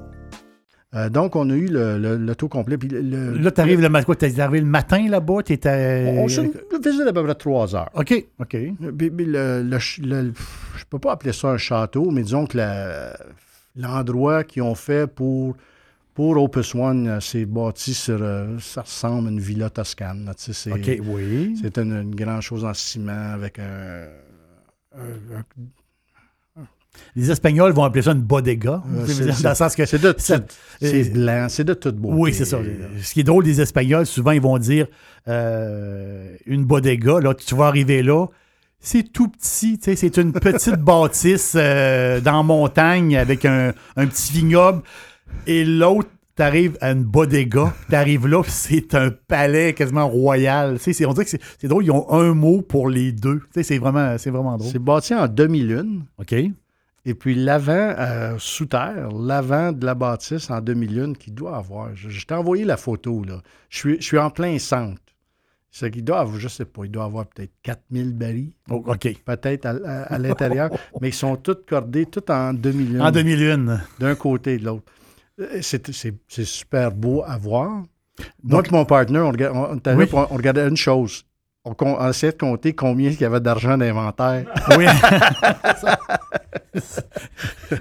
Euh, 0.94 1.08
donc, 1.08 1.36
on 1.36 1.48
a 1.50 1.54
eu 1.54 1.66
le, 1.68 1.98
le, 1.98 2.16
le 2.16 2.34
taux 2.34 2.48
complet. 2.48 2.76
Puis 2.78 2.88
le, 2.88 3.34
Là, 3.38 3.50
tu 3.50 3.60
arrives 3.60 3.80
le 3.80 3.88
matin, 3.88 4.12
t'es 4.14 4.40
arrivé 4.40 4.60
le 4.60 4.66
matin 4.66 5.06
là-bas, 5.08 5.42
t'étais... 5.44 6.14
on 6.18 6.26
se 6.26 6.40
faisait 6.82 7.08
à 7.08 7.12
peu 7.12 7.22
près 7.24 7.34
trois 7.36 7.74
heures. 7.76 7.90
OK, 7.94 8.12
OK. 8.40 8.56
Puis- 8.98 9.10
puis 9.10 9.24
le- 9.26 9.78
je 10.76 10.84
peux 10.88 10.98
pas 10.98 11.12
appeler 11.12 11.32
ça 11.32 11.48
un 11.48 11.58
château, 11.58 12.10
mais 12.10 12.22
disons 12.22 12.46
que 12.46 12.58
l'endroit 13.76 14.42
qu'ils 14.42 14.62
ont 14.62 14.74
fait 14.74 15.06
pour, 15.06 15.54
Pour 16.14 16.36
Opus 16.42 16.74
One, 16.74 17.06
euh, 17.08 17.20
c'est 17.20 17.46
bâti 17.46 17.94
sur. 17.94 18.18
euh, 18.20 18.58
ça 18.58 18.82
ressemble 18.82 19.28
à 19.28 19.30
une 19.30 19.40
villa 19.40 19.70
toscane. 19.70 20.30
c'est, 20.36 20.72
OK, 20.72 20.98
oui. 21.06 21.56
c'est 21.60 21.78
une, 21.78 21.92
une 22.02 22.14
grande 22.14 22.42
chose 22.42 22.64
en 22.64 22.74
ciment 22.74 23.32
avec 23.32 23.58
un. 23.58 24.06
un- 24.96 25.38
un- 25.38 25.44
Les 27.14 27.30
Espagnols 27.30 27.72
vont 27.72 27.84
appeler 27.84 28.02
ça 28.02 28.12
une 28.12 28.20
bodega. 28.22 28.82
Euh, 28.92 29.06
c'est- 29.06 29.42
dans 29.42 29.50
le 29.50 29.54
sens 29.54 29.74
que. 29.76 29.86
c'est 29.86 30.00
de 30.00 30.14
c'est 30.18 31.12
blanc, 31.12 31.46
c'est 31.48 31.64
de 31.64 31.74
toute 31.74 31.96
beauté. 31.96 32.16
Oui, 32.18 32.34
c'est 32.34 32.44
ça. 32.44 32.58
Ce 33.02 33.14
qui 33.14 33.20
est 33.20 33.24
drôle 33.24 33.44
des 33.44 33.60
Espagnols, 33.60 34.06
souvent, 34.06 34.32
ils 34.32 34.40
vont 34.40 34.58
dire 34.58 34.88
euh, 35.28 36.36
une 36.46 36.64
bodega. 36.64 37.20
Là, 37.20 37.34
tu 37.34 37.54
vas 37.54 37.66
arriver 37.66 38.02
là. 38.02 38.26
C'est 38.82 39.12
tout 39.12 39.28
petit, 39.28 39.78
c'est 39.82 40.16
une 40.16 40.32
petite 40.32 40.76
bâtisse 40.80 41.52
euh, 41.54 42.20
dans 42.20 42.38
la 42.38 42.42
montagne 42.42 43.16
avec 43.16 43.44
un, 43.44 43.72
un 43.96 44.06
petit 44.06 44.32
vignoble. 44.32 44.82
Et 45.46 45.64
l'autre, 45.64 46.08
tu 46.36 46.42
arrives 46.42 46.76
à 46.80 46.92
une 46.92 47.04
bodega, 47.04 47.74
tu 47.88 47.94
arrives 47.94 48.26
là, 48.26 48.42
c'est 48.46 48.94
un 48.94 49.10
palais 49.10 49.74
quasiment 49.74 50.08
royal. 50.08 50.78
C'est- 50.78 51.04
on 51.04 51.12
dirait 51.12 51.24
que 51.26 51.30
c'est 51.58 51.68
drôle, 51.68 51.84
ils 51.84 51.90
ont 51.90 52.10
un 52.12 52.34
mot 52.34 52.62
pour 52.62 52.88
les 52.88 53.12
deux. 53.12 53.40
C'est 53.52 53.78
vraiment, 53.78 54.16
c'est 54.18 54.30
vraiment 54.30 54.56
drôle. 54.56 54.70
C'est 54.70 54.78
bâti 54.78 55.14
en 55.14 55.26
demi-lune. 55.28 56.04
OK? 56.18 56.34
Et 57.06 57.14
puis 57.14 57.34
l'avant, 57.34 57.72
euh, 57.98 58.34
sous 58.38 58.66
terre, 58.66 59.08
l'avant 59.10 59.72
de 59.72 59.84
la 59.86 59.94
bâtisse 59.94 60.50
en 60.50 60.60
demi-lune 60.60 61.16
qui 61.16 61.30
doit 61.30 61.56
avoir. 61.56 61.94
Je, 61.96 62.10
je 62.10 62.26
t'ai 62.26 62.34
envoyé 62.34 62.64
la 62.64 62.76
photo, 62.76 63.24
là. 63.24 63.40
Je 63.70 63.78
suis, 63.78 63.96
je 63.96 64.02
suis 64.04 64.18
en 64.18 64.28
plein 64.30 64.58
centre. 64.58 65.00
C'est 65.72 65.90
qu'il 65.90 66.04
doit 66.04 66.20
avoir, 66.20 66.38
je 66.38 66.48
sais 66.48 66.64
pas, 66.64 66.84
il 66.84 66.90
doit 66.90 67.04
avoir 67.04 67.26
peut-être 67.26 67.52
4000 67.62 68.12
barils, 68.12 68.52
Oh, 68.70 68.82
OK. 68.86 69.14
peut-être 69.24 69.66
à, 69.66 69.70
à- 69.84 70.02
à 70.14 70.18
l'intérieur, 70.18 70.68
mais 71.00 71.08
ils 71.10 71.14
sont 71.14 71.36
tous 71.36 71.58
cordés, 71.66 72.06
tous 72.06 72.30
en 72.32 72.52
demi-lune, 72.52 73.00
En 73.00 73.10
demi-lune. 73.10 73.80
d'un 74.00 74.14
côté 74.16 74.54
et 74.54 74.58
de 74.58 74.64
l'autre. 74.64 74.92
Euh, 75.40 75.60
C'est 75.62 76.44
super 76.44 76.92
beau 76.92 77.22
à 77.26 77.36
voir. 77.38 77.70
Moi 77.70 77.84
Donc- 78.42 78.68
et 78.68 78.72
mon 78.72 78.84
partner, 78.84 79.20
on, 79.20 79.32
Oui. 79.96 80.06
regardait 80.30 80.68
une 80.68 80.76
chose. 80.76 81.24
On, 81.64 81.74
essayait 82.08 82.32
de 82.32 82.38
compter 82.38 82.72
combien 82.74 83.10
il 83.10 83.20
y 83.20 83.24
avait 83.24 83.40
d'argent 83.40 83.76
d'inventaire. 83.78 84.44
Oui. 84.78 84.86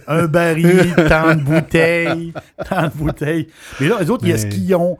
un 0.07 0.27
baril, 0.27 0.93
tant 1.07 1.35
de 1.35 1.41
bouteilles, 1.41 2.33
tant 2.69 2.83
de 2.87 2.93
bouteilles. 2.93 3.47
Mais 3.79 3.87
là, 3.87 3.97
les 4.01 4.09
autres, 4.09 4.23
Mais- 4.25 4.31
est-ce 4.31 4.47
qu'ils 4.47 4.73
ont. 4.75 4.97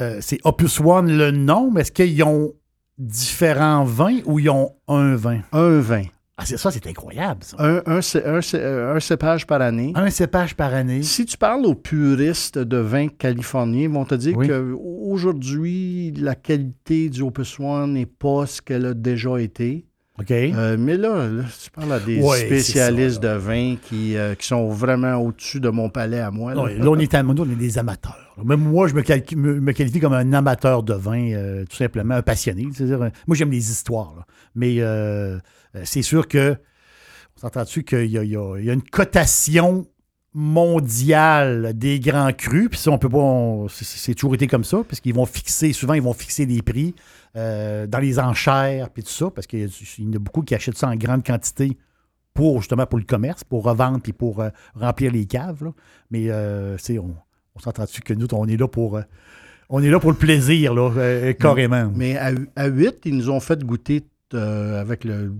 euh, 0.00 0.18
c'est 0.20 0.38
Opus 0.44 0.80
One 0.80 1.16
le 1.16 1.30
nom, 1.30 1.70
mais 1.70 1.82
est-ce 1.82 1.92
qu'ils 1.92 2.22
ont 2.22 2.52
différents 2.98 3.84
vins 3.84 4.18
ou 4.24 4.38
ils 4.38 4.50
ont 4.50 4.72
un 4.88 5.14
vin? 5.16 5.40
Un 5.52 5.80
vin. 5.80 6.02
Ah, 6.36 6.42
c'est 6.44 6.56
ça, 6.56 6.72
c'est 6.72 6.84
incroyable, 6.88 7.44
ça. 7.44 7.56
Un, 7.60 7.80
un, 7.86 8.00
cé- 8.02 8.24
un 8.24 8.40
cé- 8.40 8.60
un 8.60 8.98
cépage 8.98 9.46
par 9.46 9.60
année. 9.62 9.92
Un 9.94 10.10
cépage 10.10 10.56
par 10.56 10.74
année. 10.74 11.04
Si 11.04 11.24
tu 11.26 11.36
parles 11.38 11.64
aux 11.64 11.76
puristes 11.76 12.58
de 12.58 12.76
vin 12.76 13.06
californiens, 13.06 13.82
ils 13.82 13.88
vont 13.88 14.04
te 14.04 14.16
dire 14.16 14.36
Oui. 14.36 14.48
qu'aujourd'hui, 14.48 16.12
la 16.16 16.34
qualité 16.34 17.08
du 17.08 17.22
Opus 17.22 17.58
One 17.60 17.92
n'est 17.94 18.06
pas 18.06 18.46
ce 18.46 18.60
qu'elle 18.62 18.86
a 18.86 18.94
déjà 18.94 19.38
été. 19.40 19.86
OK. 20.18 20.30
Euh, 20.30 20.76
mais 20.78 20.96
là, 20.96 21.28
là, 21.28 21.42
tu 21.62 21.70
parles 21.70 21.92
à 21.92 21.98
des 22.00 22.20
Ouais, 22.20 22.46
spécialistes 22.46 23.22
ça, 23.22 23.34
de 23.34 23.38
vin 23.38 23.74
qui, 23.82 24.16
euh, 24.16 24.34
qui 24.36 24.46
sont 24.46 24.68
vraiment 24.68 25.16
au-dessus 25.16 25.58
de 25.58 25.68
mon 25.70 25.88
palais 25.88 26.20
à 26.20 26.30
moi. 26.30 26.54
là. 26.54 26.66
Là, 26.68 26.88
on 26.90 26.98
est, 26.98 27.14
à- 27.14 27.22
nous, 27.24 27.34
on 27.42 27.50
est 27.50 27.56
des 27.56 27.78
amateurs. 27.78 28.34
Même 28.44 28.60
moi, 28.60 28.86
je 28.86 28.94
me, 28.94 29.02
calcu- 29.02 29.36
me- 29.36 29.60
me 29.60 29.72
qualifie 29.72 29.98
comme 29.98 30.12
un 30.12 30.32
amateur 30.32 30.84
de 30.84 30.94
vin, 30.94 31.32
euh, 31.32 31.64
tout 31.68 31.76
simplement, 31.76 32.14
un 32.14 32.22
passionné. 32.22 32.66
C'est-à-dire, 32.72 32.98
moi, 33.26 33.36
j'aime 33.36 33.50
les 33.50 33.70
histoires. 33.70 34.14
là. 34.16 34.24
Mais 34.54 34.76
c'est 35.84 36.02
sûr 36.02 36.28
que, 36.28 36.56
on 37.36 37.40
s'entend 37.40 37.62
dessus 37.64 37.82
qu'il 37.82 38.06
y 38.06 38.18
a, 38.18 38.22
y 38.22 38.30
y 38.64 38.70
une 38.70 38.82
cotation 38.82 39.86
mondiale 40.34 41.72
des 41.74 42.00
grands 42.00 42.32
crus. 42.32 42.68
Puis 42.70 42.78
ça, 42.78 42.90
on 42.90 42.98
peut 42.98 43.08
pas. 43.08 43.18
on- 43.18 43.68
c'est- 43.68 44.14
toujours 44.14 44.34
été 44.34 44.46
comme 44.46 44.64
ça, 44.64 44.82
parce 44.88 45.00
qu'ils 45.00 45.14
vont 45.14 45.26
fixer, 45.26 45.72
souvent, 45.72 45.94
ils 45.94 46.02
vont 46.02 46.12
fixer 46.12 46.46
des 46.46 46.62
prix 46.62 46.94
euh, 47.36 47.86
dans 47.86 47.98
les 47.98 48.18
enchères, 48.18 48.90
puis 48.90 49.02
tout 49.02 49.10
ça, 49.10 49.30
parce 49.30 49.46
qu'il 49.46 49.60
y, 49.60 50.06
en 50.08 50.12
a 50.12 50.18
beaucoup 50.18 50.42
qui 50.42 50.54
achètent 50.54 50.78
ça 50.78 50.88
en 50.88 50.96
grande 50.96 51.24
quantité 51.24 51.76
pour 52.32 52.60
justement 52.60 52.86
pour 52.86 52.98
le 52.98 53.04
commerce, 53.04 53.42
pour 53.44 53.64
revendre 53.64 54.00
puis 54.00 54.12
pour 54.12 54.40
euh, 54.40 54.50
remplir 54.74 55.10
les 55.12 55.26
caves. 55.26 55.64
là. 55.64 55.70
Mais 56.10 56.30
euh, 56.30 56.76
c'est- 56.78 56.98
on, 56.98 57.14
on 57.54 57.58
s'entend 57.60 57.84
dessus 57.84 58.02
que 58.02 58.14
nous, 58.14 58.26
on 58.32 58.46
est 58.46 58.56
là 58.56 58.68
pour. 58.68 58.96
euh, 58.96 59.02
on 59.70 59.82
est 59.82 59.90
là 59.90 59.98
pour 59.98 60.10
le 60.12 60.16
plaisir, 60.18 60.74
là, 60.74 60.90
euh, 60.96 61.32
carrément. 61.32 61.90
Mais 61.94 62.16
à, 62.18 62.32
à 62.54 62.66
8, 62.66 62.98
ils 63.06 63.16
nous 63.16 63.30
ont 63.30 63.40
fait 63.40 63.64
goûter 63.64 64.04
euh, 64.32 64.80
avec, 64.80 65.04
le, 65.04 65.32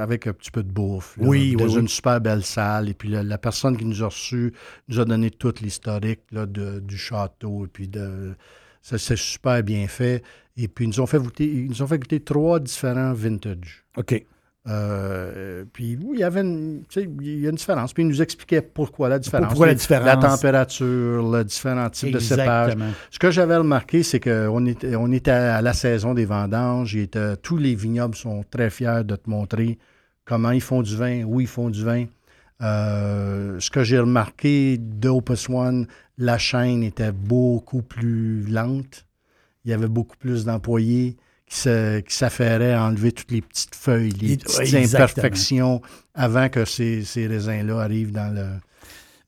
avec 0.00 0.26
un 0.26 0.32
petit 0.32 0.50
peu 0.50 0.62
de 0.62 0.70
bouffe. 0.72 1.16
là, 1.18 1.26
Oui, 1.28 1.56
dans 1.56 1.66
oui, 1.66 1.74
une 1.74 1.80
oui. 1.82 1.88
super 1.88 2.20
belle 2.20 2.44
salle. 2.44 2.88
Et 2.88 2.94
puis 2.94 3.08
la, 3.10 3.22
la 3.22 3.38
personne 3.38 3.76
qui 3.76 3.84
nous 3.84 4.02
a 4.02 4.06
reçus 4.06 4.52
nous 4.88 4.98
a 5.00 5.04
donné 5.04 5.30
tout 5.30 5.54
l'historique 5.60 6.22
du 6.32 6.96
château. 6.96 7.64
Et 7.66 7.68
puis 7.68 7.88
de, 7.88 8.34
c'est 8.82 9.16
super 9.16 9.62
bien 9.62 9.86
fait. 9.88 10.22
Et 10.56 10.68
puis 10.68 10.84
ils 10.84 10.88
nous 10.88 11.00
ont 11.00 11.06
fait 11.06 11.18
goûter, 11.18 11.44
ils 11.46 11.68
nous 11.68 11.82
ont 11.82 11.86
fait 11.86 11.98
goûter 11.98 12.20
trois 12.20 12.60
différents 12.60 13.12
vintage. 13.12 13.84
OK. 13.96 14.24
Euh, 14.66 15.64
puis 15.74 15.98
il 16.14 16.18
y 16.18 16.24
avait 16.24 16.40
une, 16.40 16.84
il 16.96 17.40
y 17.40 17.46
a 17.46 17.50
une 17.50 17.56
différence. 17.56 17.92
Puis 17.92 18.02
ils 18.02 18.08
nous 18.08 18.22
expliquaient 18.22 18.62
pourquoi 18.62 19.08
la 19.10 19.18
différence. 19.18 19.48
Pourquoi 19.48 19.66
la 19.66 19.74
différence? 19.74 20.06
La 20.06 20.16
température, 20.16 21.30
le 21.30 21.42
différents 21.44 21.90
types 21.90 22.12
de 22.14 22.18
cépages. 22.18 22.72
Exactement. 22.72 22.92
Ce 23.10 23.18
que 23.18 23.30
j'avais 23.30 23.56
remarqué, 23.56 24.02
c'est 24.02 24.20
qu'on 24.20 24.64
était, 24.66 24.96
on 24.96 25.12
était 25.12 25.30
à 25.30 25.60
la 25.60 25.74
saison 25.74 26.14
des 26.14 26.24
vendanges. 26.24 26.94
Il 26.94 27.00
était- 27.00 27.36
tous 27.36 27.58
les 27.58 27.74
vignobles 27.74 28.14
sont 28.16 28.42
très 28.50 28.70
fiers 28.70 29.04
de 29.04 29.16
te 29.16 29.28
montrer 29.28 29.78
comment 30.24 30.50
ils 30.50 30.62
font 30.62 30.80
du 30.80 30.96
vin, 30.96 31.24
où 31.24 31.40
ils 31.40 31.46
font 31.46 31.68
du 31.68 31.84
vin. 31.84 32.06
Euh, 32.62 33.60
ce 33.60 33.70
que 33.70 33.84
j'ai 33.84 33.98
remarqué 33.98 34.78
d'Opus 34.78 35.50
One, 35.50 35.86
la 36.16 36.38
chaîne 36.38 36.82
était 36.82 37.12
beaucoup 37.12 37.82
plus 37.82 38.46
lente. 38.48 39.04
Il 39.64 39.70
y 39.70 39.74
avait 39.74 39.88
beaucoup 39.88 40.16
plus 40.16 40.44
d'employés 40.46 41.16
qui 41.46 42.14
s'affairaient 42.14 42.72
à 42.72 42.84
enlever 42.84 43.12
toutes 43.12 43.30
les 43.30 43.42
petites 43.42 43.74
feuilles, 43.74 44.10
les 44.10 44.32
Et- 44.32 44.36
petites 44.38 44.60
exactement. 44.74 45.04
imperfections 45.04 45.82
avant 46.14 46.48
que 46.48 46.64
ces, 46.64 47.02
ces 47.04 47.26
raisins-là 47.26 47.80
arrivent 47.80 48.12
dans 48.12 48.34
le... 48.34 48.46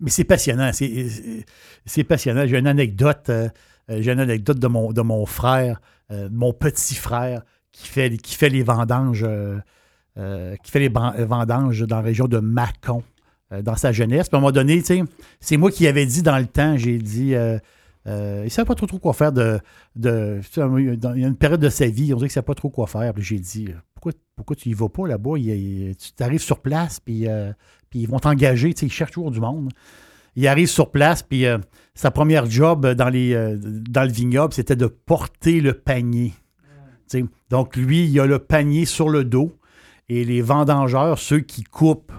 Mais 0.01 0.11
c'est 0.11 0.25
passionnant. 0.25 0.71
C'est, 0.73 2.05
passionnant. 2.05 2.47
J'ai 2.47 2.59
une 2.59 2.67
anecdote. 2.67 3.31
euh, 3.31 3.49
j'ai 3.89 4.13
une 4.13 4.21
anecdote 4.21 4.59
de 4.59 4.67
mon, 4.67 4.93
de 4.93 5.01
mon 5.01 5.25
frère, 5.25 5.81
euh, 6.11 6.29
mon 6.33 6.53
petit 6.53 6.95
frère, 6.97 7.43
qui 7.73 7.87
fait, 7.89 8.17
qui 8.19 8.35
fait 8.35 8.49
les 8.51 8.63
vendanges, 8.63 9.25
euh, 9.25 10.57
qui 10.63 10.71
fait 10.71 10.81
les 10.81 10.89
vendanges 10.89 11.81
dans 11.83 11.97
la 11.97 12.03
région 12.03 12.27
de 12.29 12.39
Mâcon, 12.41 13.03
dans 13.63 13.77
sa 13.77 13.93
jeunesse. 13.93 14.29
Puis 14.29 14.37
à 14.37 14.39
un 14.39 14.41
moment 14.41 14.53
donné, 14.53 14.83
c'est 15.41 15.57
moi 15.57 15.71
qui 15.71 15.87
avais 15.87 16.05
dit 16.07 16.23
dans 16.23 16.39
le 16.39 16.47
temps, 16.47 16.77
j'ai 16.77 16.99
dit. 16.99 17.35
Euh, 17.35 17.59
euh, 18.07 18.41
il 18.43 18.45
ne 18.45 18.49
savait 18.51 18.67
pas 18.67 18.75
trop, 18.75 18.87
trop 18.87 18.99
quoi 18.99 19.13
faire 19.13 19.33
de. 19.33 19.59
de 19.97 20.41
il 20.57 21.21
y 21.21 21.25
a 21.25 21.29
une 21.29 21.37
période 21.37 21.61
de 21.61 21.69
sa 21.69 21.87
vie, 21.87 22.13
on 22.15 22.17
dirait 22.17 22.29
qu'il 22.29 22.39
ne 22.39 22.45
savait 22.45 22.45
pas 22.45 22.55
trop 22.55 22.71
quoi 22.71 22.87
faire. 22.87 23.13
Puis 23.15 23.25
j'ai 23.25 23.39
dit 23.39 23.69
pourquoi, 23.95 24.13
pourquoi 24.37 24.57
tu 24.57 24.69
y 24.69 24.75
vas 24.75 24.89
pas 24.89 25.09
là-bas? 25.09 25.33
Tu 25.37 26.23
arrives 26.23 26.43
sur 26.43 26.61
place, 26.61 27.01
puis, 27.01 27.27
euh, 27.27 27.53
puis 27.91 28.01
ils 28.01 28.09
vont 28.09 28.19
t'engager. 28.19 28.75
Ils 28.81 28.93
cherchent 28.93 29.13
toujours 29.13 29.31
du 29.31 29.41
monde. 29.41 29.73
Il 30.37 30.47
arrive 30.47 30.69
sur 30.69 30.91
place, 30.91 31.23
puis 31.23 31.47
euh, 31.47 31.59
sa 31.95 32.11
première 32.11 32.49
job 32.49 32.87
dans, 32.87 33.09
les, 33.09 33.33
euh, 33.33 33.57
dans 33.59 34.03
le 34.03 34.13
vignoble, 34.13 34.53
c'était 34.53 34.77
de 34.77 34.87
porter 34.87 35.61
le 35.61 35.73
panier. 35.73 36.35
Donc, 37.49 37.77
lui, 37.77 38.07
il 38.07 38.21
a 38.21 38.27
le 38.27 38.39
panier 38.39 38.85
sur 38.85 39.09
le 39.09 39.25
dos 39.25 39.57
et 40.09 40.25
les 40.25 40.43
vendangeurs, 40.43 41.19
ceux 41.19 41.41
qui 41.41 41.63
coupent 41.63 42.13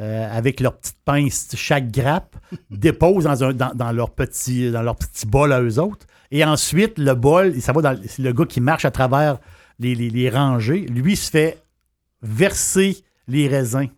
euh, 0.00 0.28
avec 0.30 0.60
leur 0.60 0.76
petite 0.78 0.98
pince 1.04 1.48
chaque 1.56 1.90
grappe, 1.90 2.36
déposent 2.70 3.24
dans, 3.24 3.44
un, 3.44 3.52
dans, 3.52 3.74
dans 3.74 3.92
leur 3.92 4.10
petit, 4.10 4.70
dans 4.70 4.82
leur 4.82 4.96
petit 4.96 5.26
bol 5.26 5.52
à 5.52 5.60
eux 5.62 5.78
autres. 5.78 6.06
Et 6.30 6.44
ensuite, 6.44 6.98
le 6.98 7.14
bol, 7.14 7.60
ça 7.60 7.72
va 7.72 7.80
dans, 7.82 8.00
c'est 8.06 8.22
le 8.22 8.32
gars 8.32 8.44
qui 8.46 8.60
marche 8.60 8.84
à 8.84 8.90
travers 8.90 9.38
les, 9.78 9.94
les- 9.94 10.10
les 10.10 10.30
rangées, 10.30 10.80
lui 10.86 11.14
se 11.16 11.30
fait 11.30 11.62
verser 12.22 12.96
les 13.28 13.48
raisins. 13.48 13.88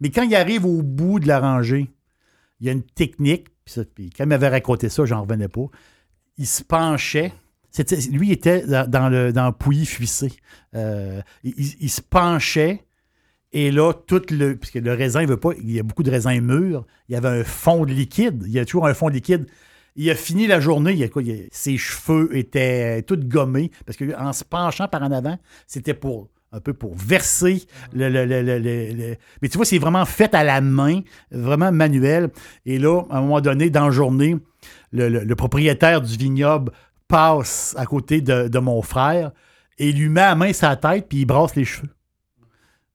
Mais 0.00 0.10
quand 0.10 0.22
il 0.22 0.34
arrive 0.34 0.64
au 0.66 0.82
bout 0.82 1.20
de 1.20 1.28
la 1.28 1.38
rangée, 1.40 1.90
il 2.60 2.66
y 2.66 2.70
a 2.70 2.72
une 2.72 2.82
technique, 2.82 3.48
puis, 3.64 3.74
ça- 3.74 3.84
puis 3.84 4.10
quand 4.10 4.24
il 4.24 4.28
m'avait 4.28 4.48
raconté 4.48 4.88
ça, 4.88 5.04
j'en 5.04 5.22
revenais 5.22 5.48
pas. 5.48 5.66
Il 6.38 6.46
se 6.46 6.62
penchait. 6.62 7.32
Lui 8.10 8.28
il 8.28 8.32
était 8.32 8.66
dans, 8.66 8.88
dans 8.88 9.08
le, 9.08 9.32
dans 9.32 9.46
le 9.46 9.52
pouilly 9.52 9.86
fuissé. 9.86 10.32
Euh, 10.74 11.20
il, 11.44 11.54
il- 11.56 11.76
il 11.80 11.90
se 11.90 12.00
penchait 12.00 12.84
et 13.52 13.70
là, 13.70 13.92
tout 13.92 14.22
le. 14.30 14.56
Puisque 14.56 14.76
le 14.76 14.92
raisin, 14.92 15.22
il 15.22 15.28
veut 15.28 15.36
pas. 15.36 15.50
Il 15.60 15.70
y 15.70 15.78
a 15.78 15.82
beaucoup 15.82 16.02
de 16.02 16.10
raisins 16.10 16.40
mûrs. 16.40 16.84
Il 17.08 17.12
y 17.12 17.16
avait 17.16 17.28
un 17.28 17.44
fond 17.44 17.84
de 17.84 17.92
liquide. 17.92 18.42
Il 18.46 18.52
y 18.52 18.58
a 18.58 18.64
toujours 18.64 18.86
un 18.86 18.94
fond 18.94 19.08
de 19.08 19.14
liquide. 19.14 19.46
Il 19.96 20.08
a 20.10 20.14
fini 20.14 20.46
la 20.46 20.58
journée. 20.60 20.92
Il 20.92 21.02
a 21.02 21.08
quoi, 21.08 21.22
ses 21.50 21.76
cheveux 21.76 22.34
étaient 22.36 23.02
tous 23.02 23.16
gommés. 23.16 23.70
Parce 23.84 23.98
qu'en 23.98 24.32
se 24.32 24.44
penchant 24.44 24.88
par 24.88 25.02
en 25.02 25.12
avant, 25.12 25.38
c'était 25.66 25.94
pour 25.94 26.28
un 26.52 26.60
peu 26.60 26.74
pour 26.74 26.94
verser 26.94 27.64
le, 27.94 28.08
le- 28.10 28.26
le- 28.26 28.42
le- 28.58 29.16
Mais 29.40 29.48
tu 29.48 29.56
vois, 29.56 29.64
c'est 29.64 29.78
vraiment 29.78 30.04
fait 30.04 30.34
à 30.34 30.44
la 30.44 30.60
main, 30.60 31.00
vraiment 31.30 31.72
manuel. 31.72 32.30
Et 32.66 32.78
là, 32.78 33.02
à 33.10 33.18
un 33.18 33.20
moment 33.22 33.40
donné, 33.40 33.70
dans 33.70 33.86
la 33.86 33.90
journée, 33.90 34.36
le, 34.92 35.34
propriétaire 35.34 36.02
du 36.02 36.16
vignoble 36.16 36.72
passe 37.08 37.74
à 37.78 37.86
côté 37.86 38.20
de, 38.20 38.58
mon 38.58 38.82
frère 38.82 39.32
et 39.78 39.92
lui 39.92 40.08
met 40.08 40.20
la 40.20 40.34
main 40.34 40.52
la 40.60 40.76
tête 40.76 41.08
puis 41.08 41.20
il 41.20 41.24
brasse 41.24 41.56
les 41.56 41.64
cheveux. 41.64 41.88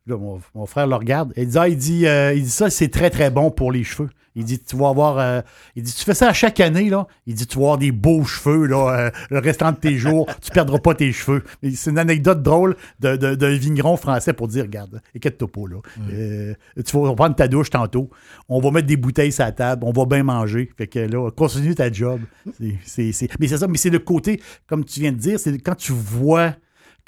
Là, 0.07 0.17
mon, 0.17 0.39
mon 0.55 0.65
frère 0.65 0.87
le 0.87 0.95
regarde. 0.95 1.33
Il 1.37 1.47
dit, 1.47 1.57
ah, 1.57 1.67
il 1.67 1.77
dit, 1.77 2.07
euh, 2.07 2.33
il 2.33 2.43
dit 2.43 2.49
ça, 2.49 2.69
c'est 2.69 2.87
très, 2.89 3.09
très 3.09 3.29
bon 3.29 3.51
pour 3.51 3.71
les 3.71 3.83
cheveux. 3.83 4.09
Il 4.39 4.45
dit, 4.45 4.59
tu 4.59 4.75
vas 4.77 4.89
avoir. 4.89 5.17
euh, 5.17 5.41
il 5.75 5.81
dit, 5.81 5.91
tu 5.91 6.05
fais 6.05 6.13
ça 6.13 6.29
à 6.29 6.33
chaque 6.33 6.59
année, 6.59 6.89
là. 6.91 7.07
Il 7.25 7.33
dit, 7.33 7.47
tu 7.47 7.57
vas 7.57 7.63
avoir 7.63 7.77
des 7.79 7.91
beaux 7.91 8.23
cheveux, 8.23 8.67
là, 8.67 8.87
euh, 9.07 9.09
le 9.31 9.39
restant 9.39 9.71
de 9.71 9.77
tes 9.77 9.97
jours. 9.97 10.27
tu 10.41 10.51
perdras 10.51 10.77
pas 10.77 10.93
tes 10.93 11.11
cheveux. 11.11 11.43
C'est 11.73 11.89
une 11.89 11.97
anecdote 11.97 12.43
drôle 12.43 12.75
de- 12.99 13.15
de- 13.15 13.33
d'un 13.35 13.55
vigneron 13.57 13.97
français 13.97 14.33
pour 14.33 14.47
dire, 14.47 14.63
regarde, 14.65 15.01
inquiète-toi 15.15 15.47
pas, 15.51 15.61
là. 15.69 16.53
Tu 16.85 16.97
vas 16.97 17.13
prendre 17.15 17.35
ta 17.35 17.47
douche 17.47 17.71
tantôt. 17.71 18.09
On 18.47 18.61
va 18.61 18.69
mettre 18.71 18.87
des 18.87 18.95
bouteilles 18.97 19.31
sur 19.31 19.43
la 19.43 19.51
table. 19.51 19.83
On 19.85 19.91
va 19.91 20.05
bien 20.05 20.23
manger. 20.23 20.69
Fait 20.77 20.87
que 20.87 20.99
là, 20.99 21.29
continue 21.31 21.73
ta 21.75 21.91
job. 21.91 22.21
Mais 22.59 22.75
c'est 22.85 23.11
ça, 23.11 23.67
mais 23.67 23.77
c'est 23.77 23.89
le 23.89 23.99
côté, 23.99 24.39
comme 24.67 24.85
tu 24.85 24.99
viens 24.99 25.11
de 25.11 25.17
dire, 25.17 25.39
c'est 25.39 25.57
quand 25.59 25.75
tu 25.75 25.91
vois 25.93 26.53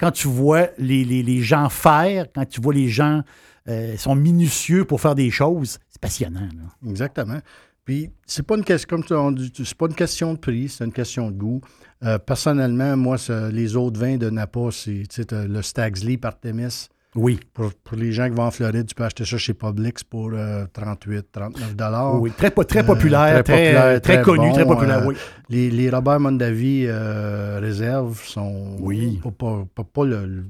quand 0.00 0.10
tu 0.10 0.26
vois 0.28 0.68
les, 0.78 1.04
les- 1.04 1.22
les 1.22 1.40
gens 1.42 1.68
faire, 1.68 2.26
quand 2.34 2.46
tu 2.48 2.60
vois 2.60 2.74
les 2.74 2.88
gens 2.88 3.22
euh, 3.68 3.96
sont 3.98 4.14
minutieux 4.14 4.84
pour 4.86 5.00
faire 5.00 5.14
des 5.14 5.30
choses, 5.30 5.78
c'est 5.90 6.00
passionnant. 6.00 6.48
Exactement. 6.88 7.38
Puis, 7.84 8.10
c'est 8.26 8.42
pas 8.46 8.56
une 8.56 8.64
question, 8.64 8.86
comme 8.88 9.04
tu- 9.04 9.14
on 9.14 9.30
dit, 9.32 9.52
c'est 9.54 9.74
pas 9.74 9.86
une 9.86 9.94
question 9.94 10.32
de 10.34 10.38
prix, 10.38 10.68
c'est 10.68 10.84
une 10.84 10.92
question 10.92 11.30
de 11.30 11.36
goût. 11.36 11.60
Euh, 12.02 12.18
personnellement, 12.18 12.96
moi, 12.96 13.16
les 13.52 13.76
autres 13.76 14.00
vins 14.00 14.16
de 14.16 14.30
Napa, 14.30 14.68
c'est 14.70 15.04
le 15.32 15.60
Stag's 15.62 16.02
Leap 16.04 16.24
Artemis. 16.24 16.88
Oui, 17.16 17.40
Pour, 17.52 17.72
pour 17.74 17.96
les 17.96 18.12
gens 18.12 18.28
qui 18.28 18.36
vont 18.36 18.44
en 18.44 18.50
Floride, 18.52 18.86
tu 18.86 18.94
peux 18.94 19.02
acheter 19.04 19.24
ça 19.24 19.36
chez 19.36 19.52
Publix 19.52 20.04
pour 20.04 20.30
euh, 20.32 20.64
38, 20.72 21.26
39 21.32 21.74
dollars. 21.74 22.20
oui. 22.20 22.30
Très, 22.30 22.46
Euh, 22.46 22.50
populaire, 22.50 22.84
très, 22.84 22.84
très 22.84 23.42
populaire, 23.42 24.00
très 24.00 24.00
très 24.00 24.22
connu, 24.22 24.46
bon, 24.48 24.52
très 24.54 24.64
populaire, 24.66 24.98
euh, 25.02 25.06
oui. 25.08 25.16
Les, 25.48 25.70
les 25.72 25.90
Robert 25.90 26.20
Mondavi 26.20 26.84
euh, 26.86 27.58
réserves 27.60 28.22
sont 28.22 28.76
Oui. 28.78 29.18
pas, 29.22 29.30
pas- 29.32 29.66
pas- 29.74 29.84
pas 29.84 30.04
le, 30.04 30.44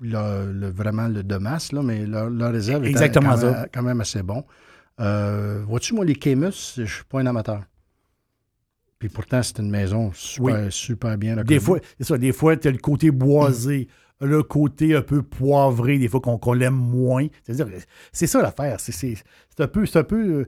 le- 0.00 0.52
le- 0.52 0.70
vraiment 0.70 1.08
le 1.08 1.22
de 1.22 1.36
masse, 1.36 1.72
là, 1.72 1.82
mais 1.82 2.06
leur, 2.06 2.30
leur 2.30 2.52
réserve 2.52 2.84
est 2.86 2.88
Exactement 2.88 3.34
quand. 3.36 3.42
Même, 3.52 3.66
quand 3.74 3.82
même 3.82 4.00
assez 4.00 4.22
bon. 4.22 4.44
Vois-tu, 4.98 5.94
moi, 5.94 6.04
les 6.06 6.14
Camus, 6.16 6.74
je 6.78 6.84
suis 6.84 7.04
pas 7.04 7.20
un 7.20 7.26
amateur. 7.26 7.62
Puis 8.98 9.08
pourtant, 9.08 9.42
c'est 9.42 9.58
une 9.58 9.70
maison 9.70 10.10
super, 10.14 10.72
super 10.72 11.16
bien 11.18 11.36
Des 11.44 11.60
fois, 11.60 11.78
c'est 11.98 12.04
ça, 12.06 12.18
des 12.18 12.32
fois, 12.32 12.56
tu 12.56 12.66
as 12.66 12.70
le 12.72 12.78
côté 12.78 13.10
boisé, 13.12 13.86
le 14.20 14.42
côté 14.42 14.94
un 14.94 15.02
peu 15.02 15.22
poivré, 15.22 15.98
des 15.98 16.08
fois 16.08 16.20
qu'on 16.20 16.52
l'aime 16.52 16.74
moins. 16.74 17.26
C'est-à-dire, 17.44 17.68
c'est 18.12 18.26
ça 18.26 18.42
l'affaire. 18.42 18.80
C'est 18.80 19.14
un 19.58 19.68
peu. 19.68 19.86
c'est 19.86 19.98
un 19.98 20.04
peu 20.04 20.40
euh, 20.40 20.46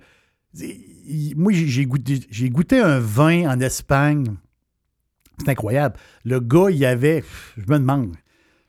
moi, 1.37 1.53
j'ai- 1.53 1.87
goûté, 1.87 2.81
un 2.81 2.99
vin 2.99 3.49
en 3.51 3.61
Espagne. 3.61 4.37
C'est 5.39 5.49
incroyable. 5.49 5.97
Le 6.25 6.41
gars, 6.41 6.71
il 6.71 6.85
avait. 6.85 7.25
Je 7.57 7.63
me 7.73 7.79
demande. 7.79 8.17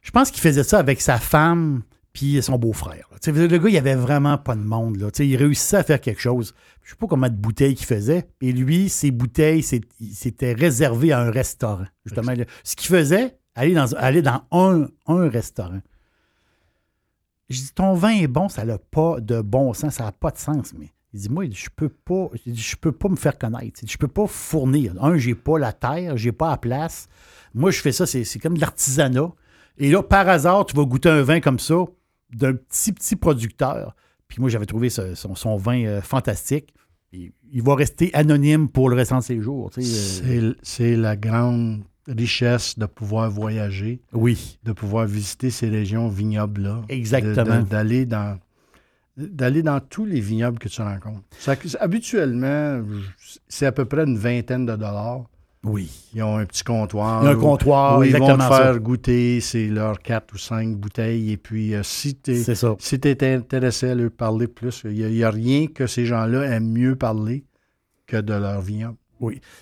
Je 0.02 0.12
pense 0.12 0.32
qu'il 0.32 0.42
faisait 0.42 0.64
ça 0.64 0.80
avec 0.80 1.02
sa 1.02 1.18
femme 1.18 1.84
puis 2.14 2.42
son 2.42 2.58
beau-frère. 2.58 3.10
Le 3.28 3.58
gars, 3.58 3.70
il 3.70 3.78
avait 3.78 3.96
vraiment 3.96 4.38
pas 4.38 4.56
de 4.56 4.62
monde. 4.62 4.98
Là. 4.98 5.10
Il 5.20 5.36
réussissait 5.36 5.78
à 5.78 5.84
faire 5.84 6.02
quelque 6.02 6.22
chose. 6.22 6.54
Je 6.84 6.92
sais 6.92 6.96
pas 6.96 7.08
combien 7.08 7.30
de 7.30 7.36
bouteilles 7.36 7.76
qu'il 7.76 7.86
faisait. 7.86 8.28
Et 8.42 8.52
lui, 8.52 8.90
ses 8.90 9.12
bouteilles, 9.12 9.64
s'était 9.64 10.54
réservé 10.54 11.12
à 11.12 11.20
un 11.22 11.32
restaurant. 11.32 11.86
Justement, 12.06 12.34
là. 12.34 12.46
ce 12.64 12.76
qu'il 12.76 12.90
faisait, 12.90 13.38
aller 13.56 13.74
dans, 14.22 14.44
un, 14.52 15.30
restaurant. 15.30 15.82
Je 17.50 17.58
dis, 17.58 17.72
ton 17.74 17.94
vin 17.94 18.12
est 18.12 18.28
bon, 18.28 18.48
ça 18.50 18.64
n'a 18.64 18.78
pas 18.78 19.20
de 19.20 19.42
bon 19.42 19.74
sens, 19.74 19.96
ça 19.96 20.06
n'a 20.06 20.12
pas 20.12 20.32
de 20.32 20.38
sens. 20.38 20.74
Mais 20.78 20.92
il 21.14 21.20
dit, 21.20 21.30
moi, 21.30 21.46
je 21.52 21.68
peux 21.76 21.90
pas, 21.90 22.30
je 22.46 22.76
peux 22.76 22.94
pas 22.94 23.10
me 23.10 23.18
faire 23.18 23.38
connaître. 23.38 23.82
Je 23.86 23.98
peux 23.98 24.08
pas 24.08 24.28
fournir. 24.28 24.94
Un, 25.04 25.18
j'ai 25.18 25.36
pas 25.36 25.60
la 25.60 25.74
terre, 25.74 26.16
j'ai 26.16 26.32
pas 26.32 26.52
la 26.52 26.58
place. 26.58 27.08
Moi, 27.54 27.72
je 27.72 27.82
fais 27.82 27.92
ça, 27.92 28.06
c'est 28.06 28.40
comme 28.40 28.56
de 28.56 28.62
l'artisanat. 28.62 29.32
Et 29.78 29.92
là, 29.92 30.02
par 30.04 30.28
hasard, 30.30 30.66
tu 30.66 30.76
vas 30.76 30.86
goûter 30.86 31.10
un 31.10 31.24
vin 31.24 31.42
comme 31.42 31.60
ça 31.60 31.76
d'un 32.34 32.54
petit, 32.54 32.94
petit 32.94 33.16
producteur. 33.16 33.96
Puis 34.28 34.40
moi, 34.40 34.50
j'avais 34.50 34.66
trouvé 34.66 34.90
son, 34.90 35.58
vin 35.58 35.84
euh, 35.84 36.02
fantastique. 36.02 36.74
Il 37.12 37.62
va 37.62 37.76
rester 37.76 38.14
anonyme 38.14 38.70
pour 38.70 38.90
le 38.90 38.96
restant 38.96 39.20
de 39.20 39.24
ses 39.24 39.42
jours. 39.42 39.70
euh, 39.78 40.54
c'est 40.62 40.96
la 40.96 41.18
grande 41.18 41.84
richesse 42.18 42.78
de 42.78 42.86
pouvoir 42.86 43.30
voyager, 43.30 44.02
oui, 44.14 44.58
de 44.64 44.72
pouvoir 44.72 45.06
visiter 45.06 45.50
ces 45.50 45.70
régions 45.70 46.08
vignobles-là. 46.08 46.82
Exactement. 46.90 47.62
D'aller 47.62 48.06
dans 48.06 48.38
d'aller 49.18 49.62
dans 49.62 49.80
tous 49.80 50.06
les 50.06 50.22
vignobles 50.22 50.58
que 50.58 50.70
tu 50.70 50.82
rencontres. 50.82 51.22
Ça- 51.38 51.56
habituellement, 51.80 52.82
c'est 53.48 53.66
à 53.66 53.72
peu 53.72 53.86
près 53.86 54.04
une 54.04 54.18
vingtaine 54.18 54.66
de 54.66 54.76
dollars. 54.76 55.26
oui. 55.64 55.92
Ils 56.16 56.24
ont 56.24 56.38
un 56.38 56.46
petit 56.46 56.64
comptoir. 56.64 57.22
Il 57.22 57.26
y 57.26 57.28
a 57.28 57.32
un 57.32 57.36
où- 57.36 57.42
comptoir, 57.42 58.00
où 58.00 58.04
ils 58.04 58.16
vont 58.18 58.36
te 58.36 58.42
ça. 58.42 58.50
faire 58.50 58.80
goûter, 58.80 59.40
c'est 59.42 59.68
leurs 59.68 60.00
quatre 60.00 60.34
ou 60.34 60.38
cinq 60.38 60.76
bouteilles. 60.76 61.32
Et 61.32 61.38
puis, 61.38 61.76
euh, 61.76 61.84
si 61.84 62.16
tu 62.16 62.36
ça. 62.42 62.76
si 62.80 62.96
es 63.04 63.34
intéressé 63.36 63.90
à 63.90 63.96
leur 63.96 64.12
parler 64.12 64.48
plus, 64.48 64.82
il 64.86 65.08
n'y 65.08 65.24
a, 65.24 65.30
rien 65.30 65.68
que 65.68 65.86
ces 65.88 66.06
gens-là 66.06 66.44
aiment 66.46 66.72
mieux 66.72 66.96
parler 66.96 67.44
que 68.08 68.18
de 68.18 68.34
leur 68.34 68.62
vignoble. 68.62 68.98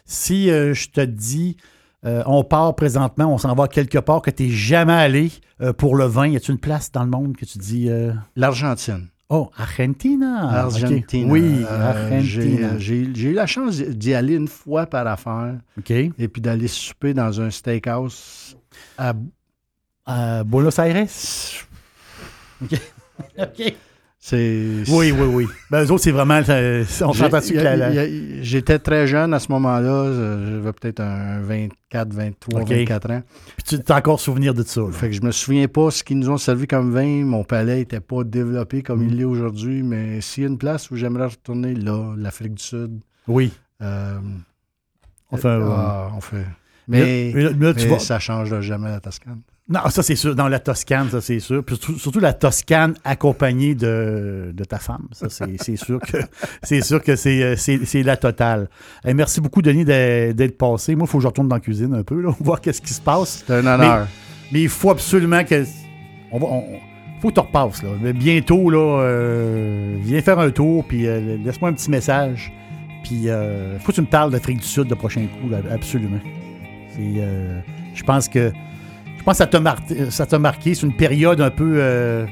Si 0.06 0.50
euh, 0.50 0.74
je 0.74 0.90
te 0.90 1.02
dis, 1.02 1.58
euh, 2.06 2.24
on 2.26 2.44
part 2.44 2.76
présentement, 2.76 3.34
on 3.34 3.38
s'en 3.38 3.54
va 3.56 3.68
quelque 3.68 3.98
part 3.98 4.22
que 4.22 4.32
tu 4.32 4.44
n'es 4.44 4.50
jamais 4.50 4.94
allé 4.94 5.32
euh, 5.62 5.74
pour 5.74 5.96
le 5.96 6.06
vin, 6.06 6.28
y 6.28 6.36
a-t-il 6.36 6.52
une 6.54 6.60
place 6.60 6.92
dans 6.92 7.04
le 7.04 7.10
monde 7.10 7.36
que 7.36 7.46
tu 7.46 7.58
dis 7.58 7.90
euh, 7.90 8.14
L'Argentine. 8.36 9.08
Oh, 9.32 9.52
Argentina. 9.58 10.46
ok. 10.48 10.54
Argentine. 10.74 11.30
Oui, 11.32 11.60
j'ai, 11.60 11.68
Argentina. 11.68 12.78
j'ai- 12.80 12.96
eu 13.30 13.34
la 13.34 13.46
chance 13.46 13.78
d'y 13.80 14.14
aller 14.16 14.34
une 14.34 14.48
fois 14.48 14.88
par 14.88 15.06
affaire 15.06 15.56
OK. 15.78 15.92
et 15.92 16.28
puis 16.28 16.42
d'aller 16.42 16.68
souper 16.68 17.14
dans 17.14 17.40
un 17.42 17.50
steakhouse 17.52 18.58
à 18.98 19.14
Euh, 20.10 20.44
Buenos 20.44 20.80
Aires? 20.80 21.06
OK. 22.64 22.74
OK. 23.38 23.74
Oui, 24.90 25.12
oui, 25.14 25.28
oui. 25.32 25.48
Ben, 25.72 25.84
eux 25.86 25.92
autres, 25.92 26.04
c'est 26.04 26.12
vraiment. 26.12 26.42
euh, 26.50 26.84
on 27.02 27.14
s'entend 27.14 27.40
dessus 27.40 27.54
que 27.54 28.44
J'étais 28.44 28.78
très 28.78 29.08
jeune 29.08 29.34
à 29.34 29.40
ce 29.40 29.50
moment-là. 29.52 29.90
euh, 29.90 30.58
J'avais 30.62 30.74
peut-être 30.74 31.00
un 31.00 31.40
24, 31.42 32.14
23, 32.14 32.62
OK. 32.62 32.68
24 32.70 33.12
ans. 33.12 33.24
Puis 33.66 33.80
tu 33.80 33.92
as 33.92 33.96
encore 33.96 34.20
souvenir 34.20 34.54
de 34.54 34.64
ça. 34.64 34.82
là. 34.82 34.92
Fait 34.92 35.08
que 35.10 35.16
je 35.16 35.22
me 35.22 35.32
souviens 35.32 35.68
pas 35.70 35.90
ce 35.90 36.04
qu'ils 36.04 36.20
nous 36.20 36.30
ont 36.30 36.38
servi 36.38 36.68
comme 36.68 36.92
vin. 36.92 37.24
Mon 37.24 37.44
palais 37.46 37.78
n'était 37.78 38.02
pas 38.02 38.24
développé 38.26 38.82
comme 38.84 39.04
Mm. 39.06 39.08
il 39.10 39.18
l'est 39.18 39.24
aujourd'hui. 39.24 39.84
Mais 39.84 40.20
s'il 40.20 40.44
y 40.44 40.46
a 40.46 40.50
une 40.50 40.58
place 40.58 40.92
où 40.92 40.98
j'aimerais 40.98 41.28
retourner, 41.28 41.74
là, 41.74 42.14
l'Afrique 42.18 42.56
du 42.56 42.64
Sud. 42.64 43.00
Oui. 43.28 43.54
euh, 43.82 44.20
On 45.32 45.38
fait 45.38 45.48
un- 45.48 45.62
ah, 45.72 46.12
on 46.18 46.20
fait. 46.22 46.46
Mais, 46.90 47.32
Mais 47.36 47.44
là, 47.44 47.74
tu 47.74 47.88
mais 47.88 48.00
ça 48.00 48.16
ne 48.16 48.20
changera 48.20 48.60
jamais 48.62 48.90
la 48.90 49.00
Toscane. 49.00 49.42
Non, 49.72 49.82
ça 49.90 50.02
c'est 50.02 50.16
sûr. 50.16 50.36
Dans 50.36 50.48
la 50.48 50.60
Toscane, 50.60 51.10
ça 51.12 51.22
c'est 51.22 51.40
sûr. 51.40 51.64
Puis 51.64 51.80
surtout, 51.98 52.20
la 52.20 52.34
Toscane 52.34 52.96
accompagnée 53.04 53.76
de, 53.76 54.52
de 54.52 54.64
ta 54.64 54.80
femme. 54.80 55.08
Ça, 55.12 55.28
c'est 55.30 55.76
sûr 55.76 56.00
que 56.00 56.18
c'est 56.64 56.82
sûr 56.82 57.04
que 57.04 57.16
c'est 57.16 57.44
euh, 57.44 58.04
la 58.04 58.18
totale. 58.18 58.68
Eh, 59.06 59.14
merci 59.14 59.40
beaucoup, 59.42 59.62
Denis, 59.62 59.86
d'être 59.86 60.58
passé. 60.58 60.96
Moi, 60.96 61.06
il 61.08 61.12
faut 61.12 61.20
que 61.20 61.22
je 61.22 61.28
retourne 61.28 61.48
dans 61.48 61.56
la 61.58 61.62
cuisine 61.62 61.94
un 61.94 62.02
peu, 62.04 62.20
là, 62.20 62.32
voir 62.40 62.62
qu'est-ce 62.62 62.82
qui 62.82 62.94
se 62.94 63.02
passe. 63.02 63.44
C'est 63.46 63.54
un 63.54 63.60
honneur. 63.60 64.08
Mais 64.52 64.62
il 64.64 64.70
faut 64.70 64.90
absolument 64.90 65.44
que. 65.44 65.64
On 66.32 66.40
va, 66.40 66.48
on- 66.48 66.64
faut 67.22 67.28
que 67.30 67.34
tu 67.36 67.40
repasses. 67.42 67.84
Là. 67.84 67.90
Mais 68.02 68.14
bientôt, 68.14 68.70
là, 68.70 69.02
euh, 69.02 69.98
viens 70.02 70.22
faire 70.22 70.40
un 70.40 70.52
tour, 70.52 70.86
puis 70.88 71.06
euh, 71.06 71.38
laisse-moi 71.44 71.70
un 71.70 71.74
petit 71.74 71.92
message. 71.92 72.52
Puis, 73.04 73.30
euh, 73.30 73.78
faut 73.80 73.92
que 73.92 73.96
tu 73.96 74.02
me 74.02 74.08
parles 74.08 74.32
d'Afrique 74.32 74.60
du 74.60 74.66
Sud 74.66 74.90
le 74.90 74.96
prochain 74.96 75.22
coup, 75.28 75.50
là, 75.50 75.58
absolument. 75.72 76.20
C'est, 76.96 77.22
je 77.94 78.04
pense 78.04 78.28
que. 78.28 78.52
Je 79.20 79.24
pense 79.24 79.34
que 79.34 79.38
ça 79.38 79.48
t'a 79.48 79.60
marqué. 79.60 80.10
Ça 80.10 80.26
t'a 80.26 80.40
marqué. 80.40 80.74
C'est 80.74 80.86
une 80.88 80.94
période 80.96 81.40
un 81.42 81.52
peu. 81.52 81.74
euh, 81.78 82.26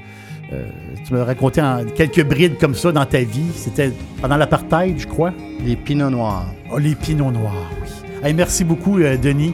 euh, 0.54 0.66
tu 1.06 1.14
m'as 1.14 1.24
raconté 1.26 1.62
en 1.62 1.84
quelques 1.96 2.24
brides 2.26 2.58
comme 2.58 2.74
ça 2.74 2.92
dans 2.92 3.06
ta 3.06 3.20
vie. 3.20 3.52
C'était 3.54 3.92
pendant 4.22 4.38
l'apartheid, 4.38 4.98
je 4.98 5.06
crois. 5.08 5.34
Les 5.64 5.76
pinots 5.76 6.10
noirs. 6.10 6.46
Oh, 6.72 6.78
les 6.80 6.96
pinots 6.96 7.32
noirs, 7.32 7.70
oui. 7.84 7.90
Hey, 8.24 8.34
merci 8.34 8.64
beaucoup, 8.64 8.98
euh, 9.00 9.18
Denis. 9.18 9.54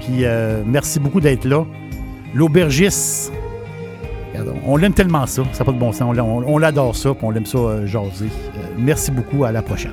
Puis 0.00 0.24
euh, 0.24 0.62
merci 0.66 1.00
beaucoup 1.00 1.20
d'être 1.20 1.44
là. 1.46 1.64
L'aubergiste. 2.34 3.32
On 4.66 4.76
l'aime 4.76 4.92
tellement 4.92 5.26
ça. 5.26 5.42
Ça 5.52 5.60
n'a 5.60 5.64
pas 5.64 5.72
de 5.72 5.78
bon 5.78 5.92
sens. 5.92 6.02
On, 6.08 6.12
l'a- 6.12 6.24
on- 6.24 6.44
on 6.46 6.58
l'adore 6.58 6.94
ça. 6.96 7.14
Puis 7.14 7.24
on 7.24 7.30
l'aime 7.30 7.46
ça 7.46 7.86
jaser. 7.86 8.28
Merci 8.76 9.10
beaucoup. 9.10 9.44
À 9.44 9.52
la 9.52 9.62
prochaine. 9.62 9.92